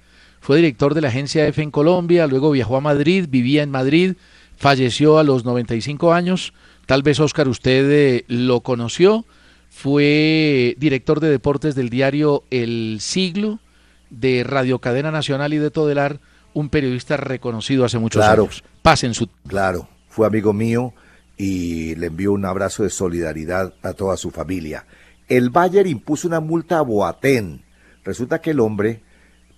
[0.48, 4.14] Fue director de la agencia EFE en Colombia, luego viajó a Madrid, vivía en Madrid,
[4.56, 6.54] falleció a los 95 años.
[6.86, 9.26] Tal vez, Oscar, usted eh, lo conoció
[9.70, 13.60] fue director de deportes del diario El Siglo,
[14.10, 16.18] de Radio Cadena Nacional y de Todelar,
[16.54, 18.64] un periodista reconocido hace muchos años.
[18.82, 19.28] Pasen su.
[19.46, 20.94] Claro, fue amigo mío
[21.36, 24.86] y le envío un abrazo de solidaridad a toda su familia.
[25.28, 27.62] El Bayer impuso una multa a Boatén.
[28.02, 29.02] Resulta que el hombre,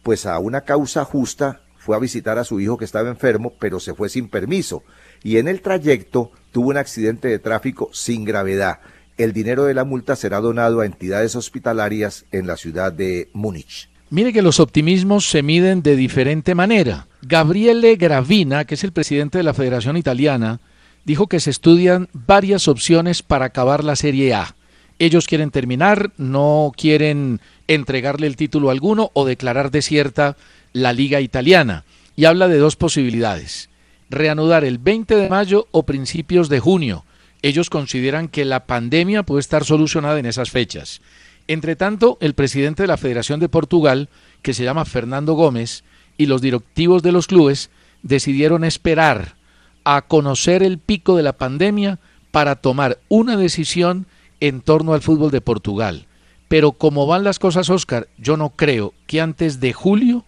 [0.02, 3.80] pues a una causa justa, fue a visitar a su hijo que estaba enfermo, pero
[3.80, 4.82] se fue sin permiso.
[5.22, 8.80] Y en el trayecto tuvo un accidente de tráfico sin gravedad
[9.24, 13.88] el dinero de la multa será donado a entidades hospitalarias en la ciudad de Múnich.
[14.08, 17.06] Mire que los optimismos se miden de diferente manera.
[17.22, 20.60] Gabriele Gravina, que es el presidente de la Federación Italiana,
[21.04, 24.56] dijo que se estudian varias opciones para acabar la Serie A.
[24.98, 27.40] Ellos quieren terminar, no quieren
[27.74, 30.36] entregarle el título a alguno o declarar desierta
[30.72, 31.84] la liga italiana.
[32.16, 33.70] Y habla de dos posibilidades.
[34.10, 37.04] Reanudar el 20 de mayo o principios de junio
[37.42, 41.00] ellos consideran que la pandemia puede estar solucionada en esas fechas.
[41.48, 44.08] Entre tanto, el presidente de la Federación de Portugal,
[44.42, 45.84] que se llama Fernando Gómez,
[46.16, 47.70] y los directivos de los clubes
[48.02, 49.36] decidieron esperar
[49.84, 51.98] a conocer el pico de la pandemia
[52.30, 54.06] para tomar una decisión
[54.40, 56.06] en torno al fútbol de Portugal.
[56.50, 60.24] Pero como van las cosas, Oscar, yo no creo que antes de julio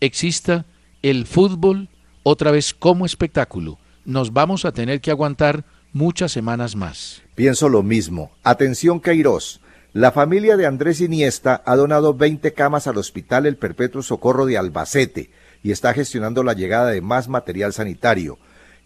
[0.00, 0.64] exista
[1.02, 1.90] el fútbol
[2.22, 3.78] otra vez como espectáculo.
[4.06, 7.20] Nos vamos a tener que aguantar muchas semanas más.
[7.34, 8.30] Pienso lo mismo.
[8.44, 9.60] Atención, Queiroz.
[9.92, 14.56] La familia de Andrés Iniesta ha donado 20 camas al Hospital El Perpetuo Socorro de
[14.56, 15.30] Albacete
[15.62, 18.38] y está gestionando la llegada de más material sanitario.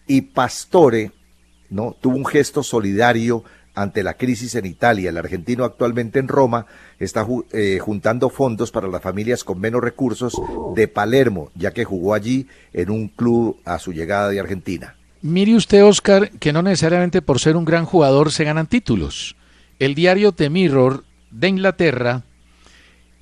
[0.09, 1.13] Y Pastore
[1.71, 1.97] ¿no?
[2.01, 5.11] tuvo un gesto solidario ante la crisis en Italia.
[5.11, 6.67] El argentino actualmente en Roma
[6.99, 10.41] está eh, juntando fondos para las familias con menos recursos
[10.75, 14.97] de Palermo, ya que jugó allí en un club a su llegada de Argentina.
[15.23, 19.37] Mire usted, Oscar, que no necesariamente por ser un gran jugador se ganan títulos.
[19.79, 22.23] El diario The Mirror de Inglaterra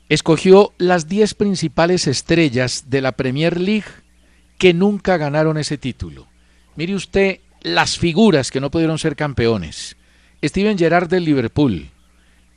[0.08, 3.86] escogió las 10 principales estrellas de la Premier League
[4.58, 6.26] que nunca ganaron ese título.
[6.74, 9.96] Mire usted las figuras que no pudieron ser campeones.
[10.42, 11.90] Steven Gerrard del Liverpool,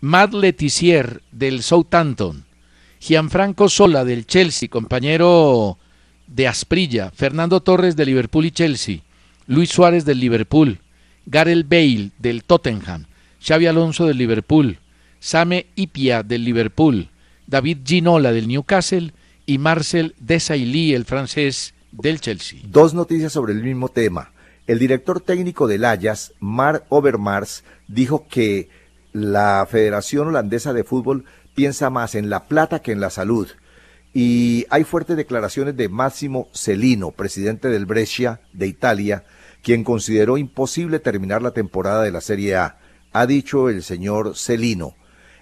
[0.02, 2.46] Matt Letizier del Southampton,
[3.00, 5.78] Gianfranco Sola del Chelsea, compañero
[6.28, 9.00] de Asprilla, Fernando Torres de Liverpool y Chelsea,
[9.48, 10.80] Luis Suárez del Liverpool,
[11.26, 13.06] Gareth Bale del Tottenham,
[13.46, 14.80] Xavi Alonso del Liverpool,
[15.20, 17.10] Same Ipia del Liverpool,
[17.48, 19.12] David Ginola del Newcastle
[19.46, 22.60] y Marcel Desailly, el francés, del Chelsea.
[22.64, 24.32] Dos noticias sobre el mismo tema.
[24.66, 28.70] El director técnico del Ajax, Mark Overmars, dijo que
[29.12, 33.50] la Federación Holandesa de Fútbol piensa más en la plata que en la salud.
[34.14, 39.26] Y hay fuertes declaraciones de Máximo Celino, presidente del Brescia de Italia,
[39.64, 42.78] quien consideró imposible terminar la temporada de la Serie A,
[43.12, 44.96] ha dicho el señor Celino.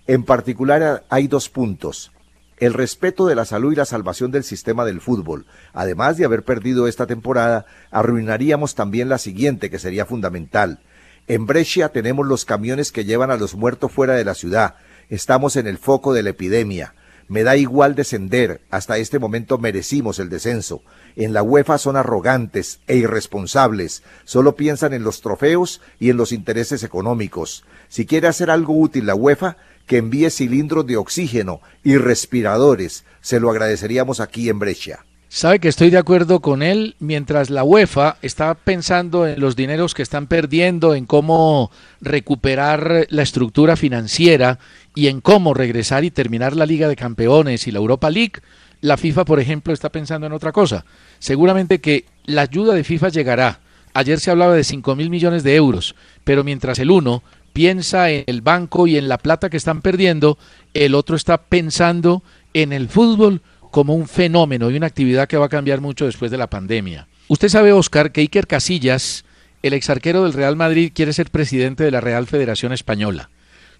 [0.07, 2.11] En particular hay dos puntos.
[2.61, 5.47] El respeto de la salud y la salvación del sistema del fútbol.
[5.73, 10.79] Además de haber perdido esta temporada, arruinaríamos también la siguiente, que sería fundamental.
[11.27, 14.75] En Brescia tenemos los camiones que llevan a los muertos fuera de la ciudad.
[15.09, 16.93] Estamos en el foco de la epidemia.
[17.27, 20.83] Me da igual descender, hasta este momento merecimos el descenso.
[21.15, 26.31] En la UEFA son arrogantes e irresponsables, solo piensan en los trofeos y en los
[26.31, 27.63] intereses económicos.
[27.87, 33.39] Si quiere hacer algo útil la UEFA, que envíe cilindros de oxígeno y respiradores, se
[33.39, 35.05] lo agradeceríamos aquí en Brescia.
[35.33, 39.93] Sabe que estoy de acuerdo con él, mientras la UEFA está pensando en los dineros
[39.93, 44.59] que están perdiendo, en cómo recuperar la estructura financiera
[44.93, 48.41] y en cómo regresar y terminar la Liga de Campeones y la Europa League,
[48.81, 50.83] la FIFA, por ejemplo, está pensando en otra cosa.
[51.19, 53.59] Seguramente que la ayuda de FIFA llegará.
[53.93, 58.23] Ayer se hablaba de 5 mil millones de euros, pero mientras el uno piensa en
[58.27, 60.37] el banco y en la plata que están perdiendo,
[60.73, 65.45] el otro está pensando en el fútbol como un fenómeno y una actividad que va
[65.45, 67.07] a cambiar mucho después de la pandemia.
[67.27, 69.23] Usted sabe, Oscar, que Iker Casillas,
[69.63, 73.29] el exarquero del Real Madrid, quiere ser presidente de la Real Federación Española.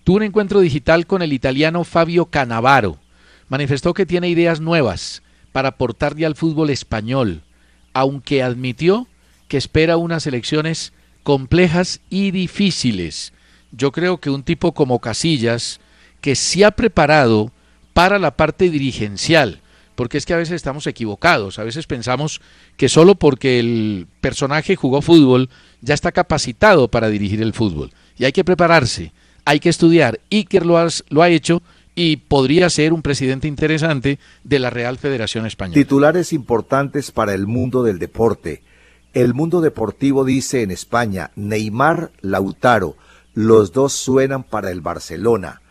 [0.04, 2.98] Tuvo un encuentro digital con el italiano Fabio Canavaro.
[3.50, 5.22] Manifestó que tiene ideas nuevas
[5.52, 7.41] para aportarle al fútbol español,
[7.93, 9.08] aunque admitió
[9.50, 10.93] que espera unas elecciones
[11.24, 13.34] complejas y difíciles.
[13.72, 15.80] Yo creo que un tipo como Casillas,
[16.19, 17.51] que se ha preparado
[17.93, 19.61] para la parte dirigencial,
[19.95, 22.41] porque es que a veces estamos equivocados, a veces pensamos
[22.78, 25.49] que solo porque el personaje jugó fútbol
[25.82, 27.91] ya está capacitado para dirigir el fútbol.
[28.17, 29.13] Y hay que prepararse,
[29.45, 30.19] hay que estudiar.
[30.30, 31.61] Iker lo lo ha hecho
[31.95, 35.76] y podría ser un presidente interesante de la Real Federación Española.
[35.76, 38.63] Titulares importantes para el mundo del deporte.
[39.13, 42.95] El mundo deportivo dice en España, Neymar, Lautaro,
[43.34, 45.62] los dos suenan para el Barcelona.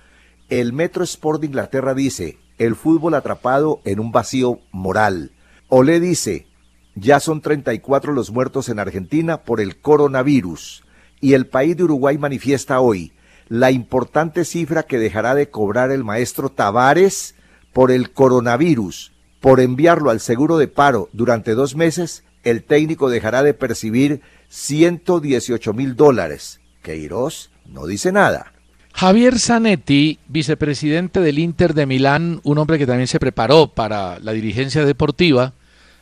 [0.49, 5.33] El Metro Sport de Inglaterra dice, el fútbol atrapado en un vacío moral.
[5.69, 6.47] Olé dice,
[6.95, 10.85] ya son 34 los muertos en Argentina por el coronavirus.
[11.21, 13.13] Y el país de Uruguay manifiesta hoy
[13.51, 17.35] la importante cifra que dejará de cobrar el maestro Tavares
[17.73, 19.13] por el coronavirus.
[19.41, 25.73] Por enviarlo al seguro de paro durante dos meses, el técnico dejará de percibir 118
[25.73, 26.60] mil dólares.
[26.83, 28.53] Queiroz no dice nada.
[28.93, 34.33] Javier Zanetti, vicepresidente del Inter de Milán, un hombre que también se preparó para la
[34.33, 35.55] dirigencia deportiva,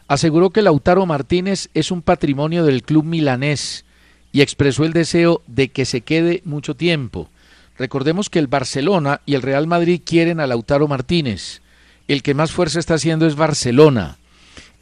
[0.08, 3.84] aseguró que Lautaro Martínez es un patrimonio del club milanés
[4.32, 7.28] y expresó el deseo de que se quede mucho tiempo.
[7.78, 11.62] Recordemos que el Barcelona y el Real Madrid quieren a Lautaro Martínez.
[12.08, 14.18] El que más fuerza está haciendo es Barcelona.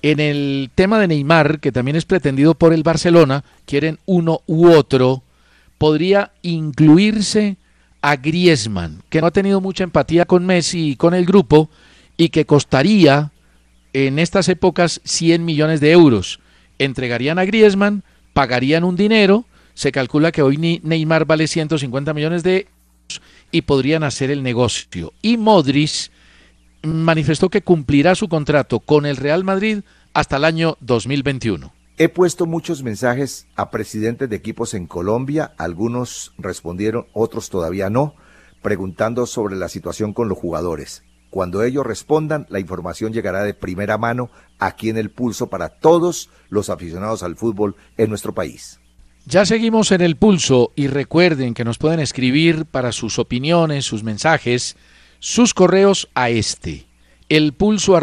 [0.01, 4.69] En el tema de Neymar, que también es pretendido por el Barcelona, quieren uno u
[4.69, 5.23] otro,
[5.79, 7.57] podría incluirse
[8.03, 11.71] a Griezmann, que no ha tenido mucha empatía con Messi y con el grupo
[12.17, 13.33] y que costaría
[13.93, 16.41] en estas épocas 100 millones de euros.
[16.79, 22.57] Entregarían a Griezmann, pagarían un dinero, se calcula que hoy Neymar vale 150 millones de
[22.57, 22.77] euros
[23.51, 25.13] y podrían hacer el negocio.
[25.23, 26.11] Y Modric
[26.83, 29.81] manifestó que cumplirá su contrato con el Real Madrid
[30.15, 31.76] hasta el año 2021.
[31.99, 38.15] He puesto muchos mensajes a presidentes de equipos en Colombia, algunos respondieron, otros todavía no,
[38.61, 41.05] preguntando sobre la situación con los jugadores.
[41.31, 46.29] Cuando ellos respondan, la información llegará de primera mano aquí en el pulso para todos
[46.51, 48.79] los aficionados al fútbol en nuestro país.
[49.25, 54.03] Ya seguimos en el pulso y recuerden que nos pueden escribir para sus opiniones, sus
[54.05, 54.77] mensajes,
[55.19, 56.85] sus correos a este,
[57.31, 57.97] elpulso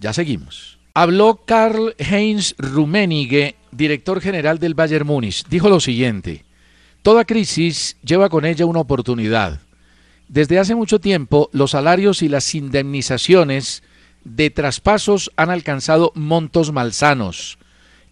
[0.00, 0.78] ya seguimos.
[0.94, 5.44] Habló Karl Heinz Rummenigge, director general del Bayern Múnich.
[5.48, 6.44] Dijo lo siguiente:
[7.02, 9.60] Toda crisis lleva con ella una oportunidad.
[10.28, 13.82] Desde hace mucho tiempo, los salarios y las indemnizaciones
[14.24, 17.58] de traspasos han alcanzado montos malsanos.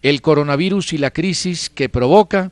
[0.01, 2.51] El coronavirus y la crisis que provoca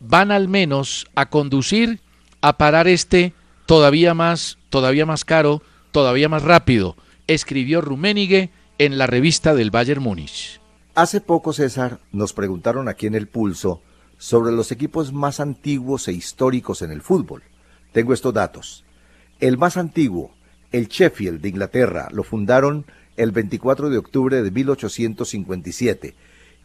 [0.00, 2.00] van al menos a conducir
[2.40, 3.34] a parar este
[3.66, 10.02] todavía más, todavía más caro, todavía más rápido, escribió Rummenigge en la revista del Bayern
[10.02, 10.60] Múnich.
[10.94, 13.82] Hace poco, César, nos preguntaron aquí en el pulso
[14.18, 17.42] sobre los equipos más antiguos e históricos en el fútbol.
[17.92, 18.84] Tengo estos datos.
[19.40, 20.34] El más antiguo,
[20.72, 26.14] el Sheffield de Inglaterra, lo fundaron el 24 de octubre de 1857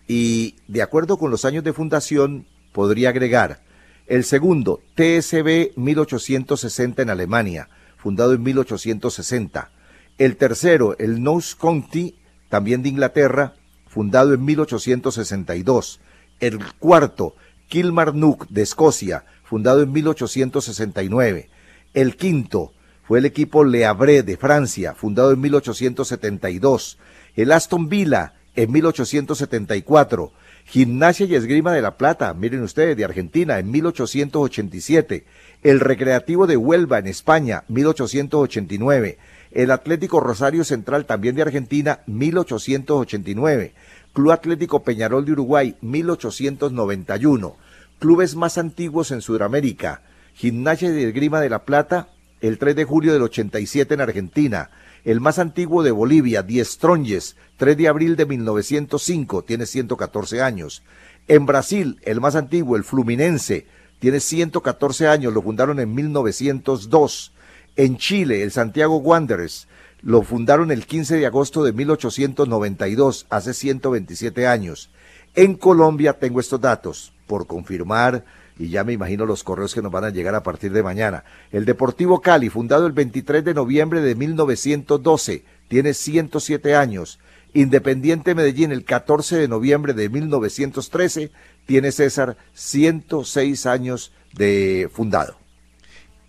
[0.07, 3.61] y, de acuerdo con los años de fundación, podría agregar
[4.05, 9.72] el segundo, TSB 1860 en Alemania, fundado en 1860,
[10.18, 12.16] el tercero, el Nose County,
[12.49, 13.55] también de Inglaterra,
[13.88, 15.99] fundado en 1862.
[16.39, 17.36] El cuarto,
[17.68, 21.49] Kilmarnock de Escocia, fundado en 1869.
[21.93, 26.97] El quinto fue el equipo Le Havre de Francia, fundado en 1872.
[27.36, 30.32] El Aston Villa en 1874.
[30.66, 35.26] Gimnasia y Esgrima de la Plata, miren ustedes, de Argentina, en 1887.
[35.61, 39.18] El Recreativo de Huelva en España, 1889
[39.53, 43.73] el Atlético Rosario Central, también de Argentina, 1889.
[44.11, 47.55] Club Atlético Peñarol de Uruguay, 1891.
[47.99, 50.01] Clubes más antiguos en Sudamérica.
[50.33, 52.09] Gimnasia de Grima de la Plata,
[52.41, 54.71] el 3 de julio del 87 en Argentina.
[55.03, 60.81] El más antiguo de Bolivia, Diez Tronjes, 3 de abril de 1905, tiene 114 años.
[61.27, 63.67] En Brasil, el más antiguo, el Fluminense,
[63.99, 67.32] tiene 114 años, lo fundaron en 1902.
[67.76, 69.67] En Chile, el Santiago Wanderers
[70.03, 74.91] lo fundaron el 15 de agosto de 1892, hace 127 años.
[75.34, 78.26] En Colombia tengo estos datos por confirmar
[78.59, 81.24] y ya me imagino los correos que nos van a llegar a partir de mañana.
[81.51, 87.19] El Deportivo Cali, fundado el 23 de noviembre de 1912, tiene 107 años.
[87.55, 91.32] Independiente Medellín, el 14 de noviembre de 1913,
[91.65, 95.42] tiene César 106 años de fundado.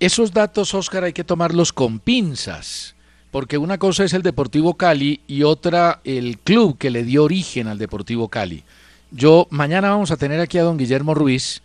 [0.05, 2.95] Esos datos, Oscar, hay que tomarlos con pinzas,
[3.31, 7.69] porque una cosa es el Deportivo Cali y otra el club que le dio origen
[7.69, 8.65] al Deportivo Cali.
[9.13, 11.63] Yo mañana vamos a tener aquí a don Guillermo Ruiz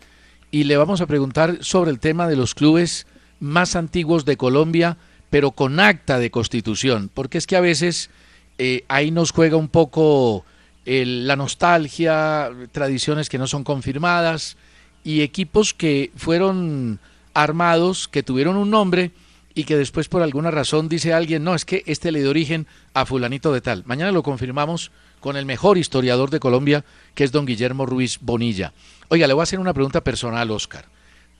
[0.51, 3.07] y le vamos a preguntar sobre el tema de los clubes
[3.41, 4.95] más antiguos de Colombia,
[5.29, 8.09] pero con acta de constitución, porque es que a veces
[8.57, 10.45] eh, ahí nos juega un poco
[10.85, 14.55] la nostalgia, tradiciones que no son confirmadas
[15.03, 17.01] y equipos que fueron
[17.43, 19.11] armados, que tuvieron un nombre
[19.55, 22.67] y que después por alguna razón dice alguien, no, es que este le dio origen
[22.93, 23.83] a fulanito de tal.
[23.85, 26.85] Mañana lo confirmamos con el mejor historiador de Colombia,
[27.15, 28.73] que es don Guillermo Ruiz Bonilla.
[29.07, 30.85] Oiga, le voy a hacer una pregunta personal, Oscar.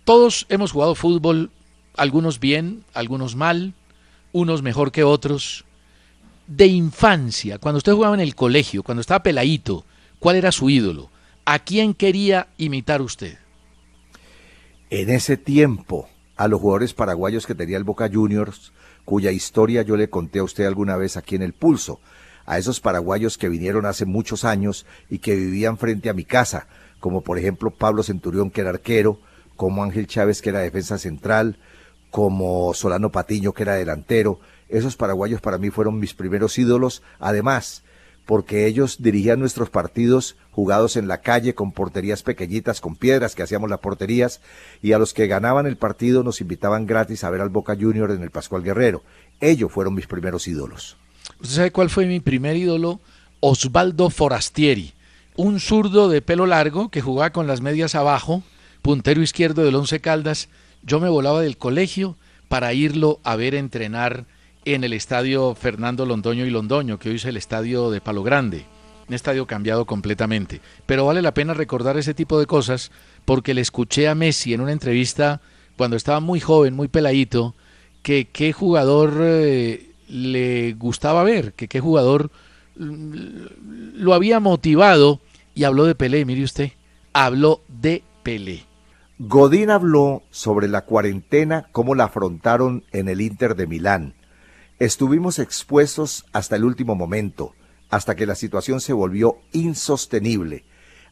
[0.06, 1.52] Todos hemos jugado fútbol,
[1.96, 3.74] algunos bien, algunos mal,
[4.32, 5.66] unos mejor que otros.
[6.48, 9.86] De infancia, cuando usted jugaba en el colegio, cuando estaba peladito,
[10.18, 11.10] ¿cuál era su ídolo?
[11.46, 13.38] ¿A quién quería imitar usted?
[14.92, 18.74] En ese tiempo, a los jugadores paraguayos que tenía el Boca Juniors,
[19.06, 22.00] cuya historia yo le conté a usted alguna vez aquí en el pulso,
[22.48, 26.66] a esos paraguayos que vinieron hace muchos años y que vivían frente a mi casa,
[27.00, 29.20] como por ejemplo Pablo Centurión, que era arquero,
[29.56, 31.60] como Ángel Chávez, que era defensa central,
[32.10, 34.40] como Solano Patiño, que era delantero.
[34.70, 37.84] Esos paraguayos para mí fueron mis primeros ídolos, además,
[38.30, 43.42] porque ellos dirigían nuestros partidos jugados en la calle con porterías pequeñitas, con piedras que
[43.42, 44.40] hacíamos las porterías,
[44.84, 48.12] y a los que ganaban el partido nos invitaban gratis a ver al Boca Junior
[48.12, 49.02] en el Pascual Guerrero.
[49.40, 50.96] Ellos fueron mis primeros ídolos.
[51.40, 53.00] ¿Usted sabe cuál fue mi primer ídolo?
[53.40, 54.94] Osvaldo Forastieri,
[55.36, 58.44] un zurdo de pelo largo que jugaba con las medias abajo,
[58.84, 60.50] puntero izquierdo del Once Caldas.
[60.84, 62.16] Yo me volaba del colegio
[62.48, 64.28] para irlo a ver entrenar
[64.66, 68.66] en el estadio Fernando Londoño y Londoño, que hoy es el estadio de Palo Grande,
[69.08, 70.62] un estadio cambiado completamente.
[70.86, 72.92] Pero vale la pena recordar ese tipo de cosas
[73.26, 75.42] porque le escuché a Messi en una entrevista
[75.78, 77.56] cuando estaba muy joven, muy peladito,
[78.02, 82.32] que qué jugador eh, le gustaba ver, que qué jugador
[82.78, 85.22] mm, lo había motivado
[85.56, 86.72] y habló de Pelé, mire usted,
[87.14, 88.66] habló de Pelé.
[89.20, 94.14] Godín habló sobre la cuarentena, cómo la afrontaron en el Inter de Milán.
[94.80, 97.54] Estuvimos expuestos hasta el último momento,
[97.90, 100.64] hasta que la situación se volvió insostenible.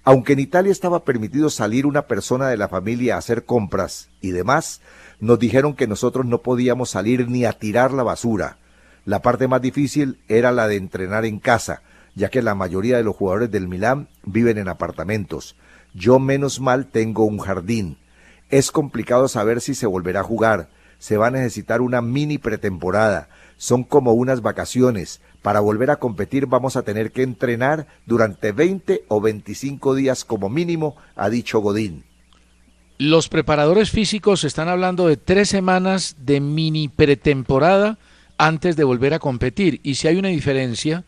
[0.06, 4.32] Aunque en Italia estaba permitido salir una persona de la familia a hacer compras y
[4.32, 4.80] demás,
[5.20, 8.58] nos dijeron que nosotros no podíamos salir ni a tirar la basura.
[9.04, 11.82] La parte más difícil era la de entrenar en casa,
[12.16, 15.58] ya que la mayoría de los jugadores del Milán viven en apartamentos.
[15.94, 17.98] Yo menos mal tengo un jardín.
[18.50, 20.70] Es complicado saber si se volverá a jugar.
[21.00, 23.28] Se va a necesitar una mini pretemporada.
[23.58, 25.22] Son como unas vacaciones.
[25.42, 30.50] Para volver a competir vamos a tener que entrenar durante 20 o 25 días como
[30.50, 32.04] mínimo, ha dicho Godín.
[33.00, 38.00] Los preparadores físicos están hablando de tres semanas de mini pretemporada
[38.38, 39.80] antes de volver a competir.
[39.84, 41.04] Y si hay una diferencia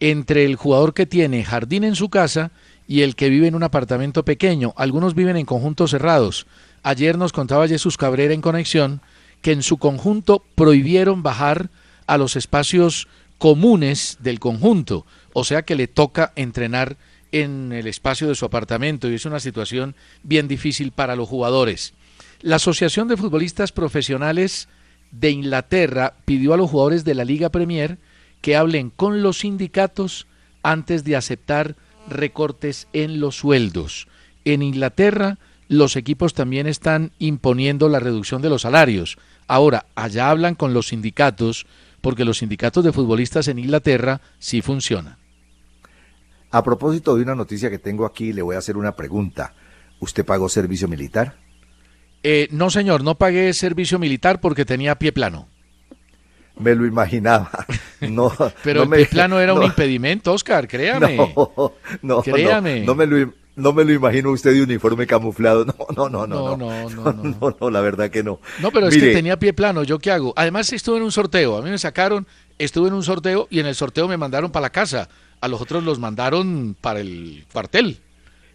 [0.00, 2.50] entre el jugador que tiene jardín en su casa
[2.86, 4.72] y el que vive en un apartamento pequeño.
[4.76, 6.46] Algunos viven en conjuntos cerrados.
[6.82, 9.00] Ayer nos contaba Jesús Cabrera en conexión
[9.42, 11.70] que en su conjunto prohibieron bajar
[12.08, 13.06] a los espacios
[13.38, 16.96] comunes del conjunto, o sea que le toca entrenar
[17.30, 19.94] en el espacio de su apartamento y es una situación
[20.24, 21.94] bien difícil para los jugadores.
[22.40, 24.68] La Asociación de Futbolistas Profesionales
[25.12, 27.98] de Inglaterra pidió a los jugadores de la Liga Premier
[28.40, 30.26] que hablen con los sindicatos
[30.62, 31.76] antes de aceptar
[32.08, 34.08] recortes en los sueldos.
[34.44, 35.38] En Inglaterra
[35.68, 39.18] los equipos también están imponiendo la reducción de los salarios.
[39.46, 41.66] Ahora, allá hablan con los sindicatos
[42.00, 45.16] porque los sindicatos de futbolistas en Inglaterra sí funcionan.
[46.50, 49.54] A propósito de una noticia que tengo aquí, le voy a hacer una pregunta.
[50.00, 51.36] ¿Usted pagó servicio militar?
[52.22, 55.48] Eh, no, señor, no pagué servicio militar porque tenía pie plano.
[56.58, 57.50] Me lo imaginaba.
[58.00, 58.32] No,
[58.62, 61.16] Pero el pie plano era un impedimento, Oscar, créame.
[61.36, 62.82] No, no, créame.
[62.82, 65.64] No, me lo, no me lo imagino usted de uniforme camuflado.
[65.64, 66.56] No, no, no, no.
[66.56, 67.56] No, no, no.
[67.60, 68.40] No, la verdad que no.
[68.60, 69.82] No, pero es que tenía pie plano.
[69.82, 70.32] ¿Yo qué hago?
[70.36, 71.56] Además, estuve en un sorteo.
[71.56, 72.26] A mí me sacaron,
[72.58, 75.08] estuve en un sorteo y en el sorteo me mandaron para la casa.
[75.40, 78.00] A los otros los mandaron para el cuartel.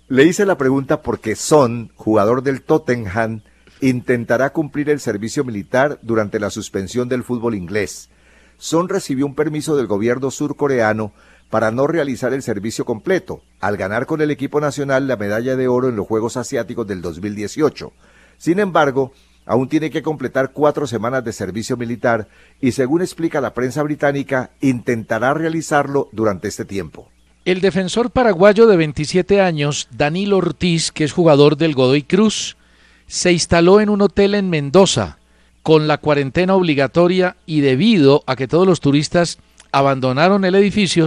[0.08, 3.42] Le hice la pregunta porque Son, jugador del Tottenham,
[3.82, 8.10] intentará cumplir el servicio militar durante la suspensión del fútbol inglés.
[8.58, 11.14] Son recibió un permiso del gobierno surcoreano
[11.54, 15.68] para no realizar el servicio completo, al ganar con el equipo nacional la medalla de
[15.68, 17.94] oro en los Juegos Asiáticos del 2018.
[18.40, 19.14] Sin embargo,
[19.46, 22.28] aún tiene que completar cuatro semanas de servicio militar
[22.60, 27.12] y, según explica la prensa británica, intentará realizarlo durante este tiempo.
[27.46, 32.58] El defensor paraguayo de 27 años, Danilo Ortiz, que es jugador del Godoy Cruz,
[33.06, 35.20] se instaló en un hotel en Mendoza
[35.62, 39.38] con la cuarentena obligatoria y debido a que todos los turistas
[39.72, 41.06] abandonaron el edificio,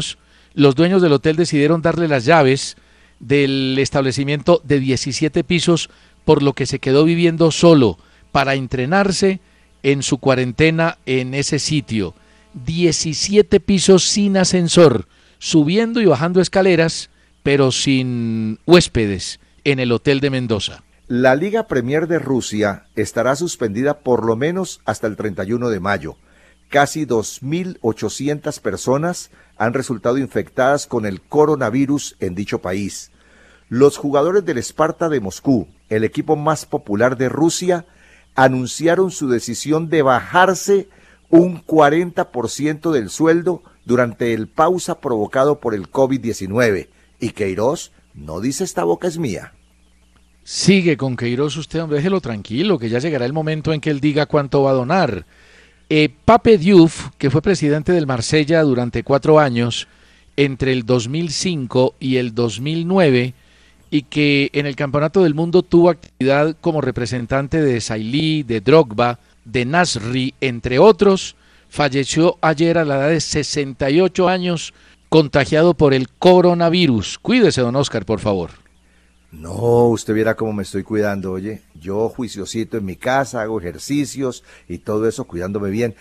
[0.57, 2.77] los dueños del hotel decidieron darle las llaves
[3.21, 5.91] del establecimiento de 17 pisos,
[6.25, 7.99] por lo que se quedó viviendo solo
[8.33, 9.41] para entrenarse
[9.83, 12.15] en su cuarentena en ese sitio.
[12.55, 15.07] 17 pisos sin ascensor,
[15.39, 17.11] subiendo y bajando escaleras,
[17.43, 20.83] pero sin huéspedes en el Hotel de Mendoza.
[21.07, 26.17] La Liga Premier de Rusia estará suspendida por lo menos hasta el 31 de mayo.
[26.69, 33.13] Casi 2.800 personas han resultado infectadas con el coronavirus en dicho país.
[33.69, 37.87] Los jugadores del Esparta de Moscú, el equipo más popular de Rusia,
[38.35, 40.89] anunciaron su decisión de bajarse
[41.31, 46.89] un 40% del sueldo durante el pausa provocado por el COVID-19.
[47.19, 49.53] Y Queiroz no dice esta boca es mía.
[50.45, 54.01] Sigue con Queiroz usted, hombre, déjelo tranquilo, que ya llegará el momento en que él
[54.01, 55.27] diga cuánto va a donar.
[55.89, 59.87] Eh, Pape Diouf, que fue presidente del Marsella durante cuatro años,
[60.37, 63.35] entre el 2005 y el 2009,
[63.91, 69.21] y que en el Campeonato del Mundo tuvo actividad como representante de Sailly, de Drogba,
[69.45, 71.37] de Nasri, entre otros,
[71.69, 74.75] falleció ayer a la edad de 68 años
[75.09, 77.19] contagiado por el coronavirus.
[77.21, 78.51] Cuídese, don Oscar, por favor.
[79.31, 81.63] No, usted viera cómo me estoy cuidando, oye.
[81.87, 85.95] Yo juiciosito en mi casa, hago ejercicios y todo eso cuidándome bien.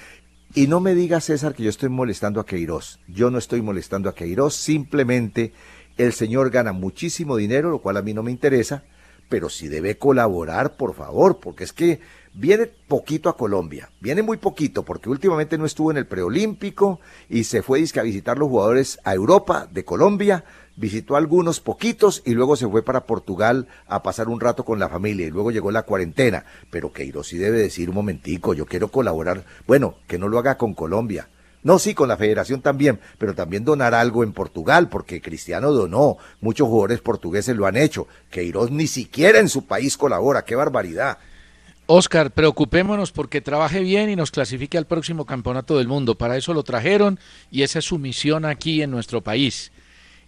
[0.56, 3.00] Y no me diga, César, que yo estoy molestando a Queiroz.
[3.08, 5.54] Yo no estoy molestando a Queiroz, simplemente
[5.98, 8.84] el señor gana muchísimo dinero, lo cual a mí no me interesa,
[9.30, 12.00] pero si debe colaborar, por favor, porque es que
[12.36, 17.46] viene poquito a Colombia, viene muy poquito, porque últimamente no estuvo en el preolímpico y
[17.46, 20.44] se fue a visitar los jugadores a Europa de Colombia,
[20.76, 24.90] visitó algunos poquitos y luego se fue para Portugal a pasar un rato con la
[24.90, 26.44] familia y luego llegó la cuarentena.
[26.70, 30.58] Pero Queiroz sí debe decir un momentico, yo quiero colaborar, bueno, que no lo haga
[30.58, 31.30] con Colombia,
[31.64, 36.18] no, sí, con la federación también, pero también donar algo en Portugal, porque Cristiano donó,
[36.40, 38.08] muchos jugadores portugueses lo han hecho.
[38.30, 41.18] Queiroz ni siquiera en su país colabora, qué barbaridad.
[41.88, 46.16] Oscar, preocupémonos porque trabaje bien y nos clasifique al próximo campeonato del mundo.
[46.16, 47.20] Para eso lo trajeron
[47.52, 49.72] y esa es su misión aquí en nuestro país.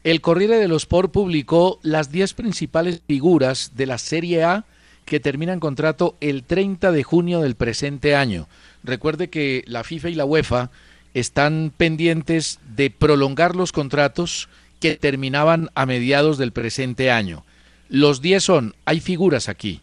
[0.04, 4.66] El Corriere de los Sport publicó las 10 principales figuras de la Serie A
[5.06, 8.48] que terminan contrato el 30 de junio del presente año.
[8.84, 10.70] Recuerde que la FIFA y la UEFA
[11.16, 14.48] están pendientes de prolongar los contratos
[14.80, 17.46] que terminaban a mediados del presente año.
[17.90, 19.82] Los 10 son, hay figuras aquí,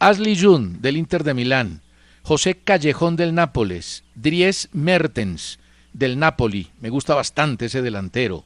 [0.00, 1.80] Ashley Jun del Inter de Milán,
[2.22, 5.58] José Callejón del Nápoles, Dries Mertens
[5.92, 8.44] del Napoli, me gusta bastante ese delantero,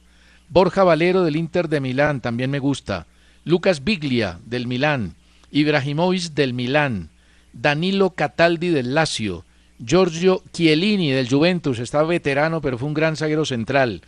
[0.49, 3.05] Borja Valero del Inter de Milán, también me gusta,
[3.45, 5.13] Lucas Biglia del Milán,
[5.51, 7.09] Ibrahimovic del Milán,
[7.53, 9.45] Danilo Cataldi del Lazio,
[9.77, 14.01] Giorgio Chiellini del Juventus, estaba veterano, pero fue un gran zaguero central.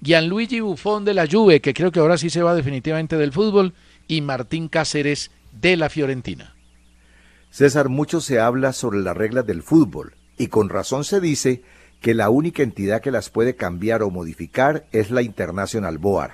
[0.00, 3.72] Gianluigi Buffon de la Juve, que creo que ahora sí se va definitivamente del fútbol,
[4.06, 6.51] y Martín Cáceres de la Fiorentina.
[7.52, 11.62] César, mucho se habla sobre las reglas del fútbol, y con razón se dice
[12.00, 16.30] que la única entidad que las puede cambiar o modificar es la International Board.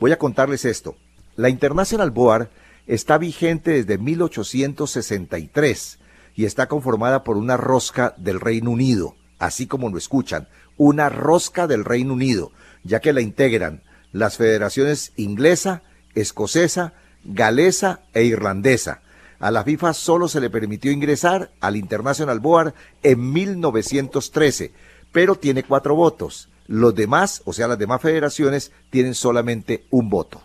[0.00, 0.96] Voy a contarles esto.
[1.36, 2.50] La International Board
[2.88, 6.00] está vigente desde 1863
[6.34, 11.68] y está conformada por una rosca del Reino Unido, así como lo escuchan, una rosca
[11.68, 12.50] del Reino Unido,
[12.82, 15.84] ya que la integran las federaciones inglesa,
[16.16, 19.02] escocesa, galesa e irlandesa.
[19.40, 24.72] A la FIFA solo se le permitió ingresar al International Board en 1913,
[25.12, 26.48] pero tiene cuatro votos.
[26.66, 30.42] Los demás, o sea, las demás federaciones, tienen solamente un voto.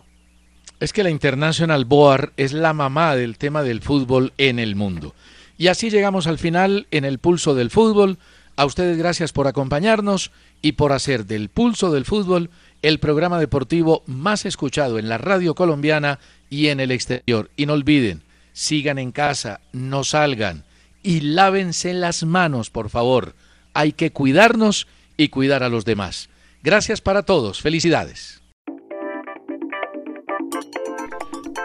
[0.79, 5.15] Es que la International Board es la mamá del tema del fútbol en el mundo.
[5.57, 8.17] Y así llegamos al final en el pulso del fútbol.
[8.55, 10.31] A ustedes gracias por acompañarnos
[10.61, 12.51] y por hacer del pulso del fútbol
[12.83, 16.19] el programa deportivo más escuchado en la radio colombiana
[16.49, 17.49] y en el exterior.
[17.55, 18.21] Y no olviden,
[18.53, 20.63] sigan en casa, no salgan
[21.03, 23.35] y lávense las manos, por favor.
[23.73, 24.87] Hay que cuidarnos
[25.17, 26.29] y cuidar a los demás.
[26.63, 27.61] Gracias para todos.
[27.61, 28.41] Felicidades.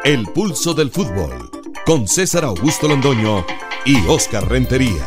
[0.04, 1.50] El pulso del fútbol
[1.84, 3.46] con César Augusto Londoño
[3.84, 5.06] y Oscar Rentería.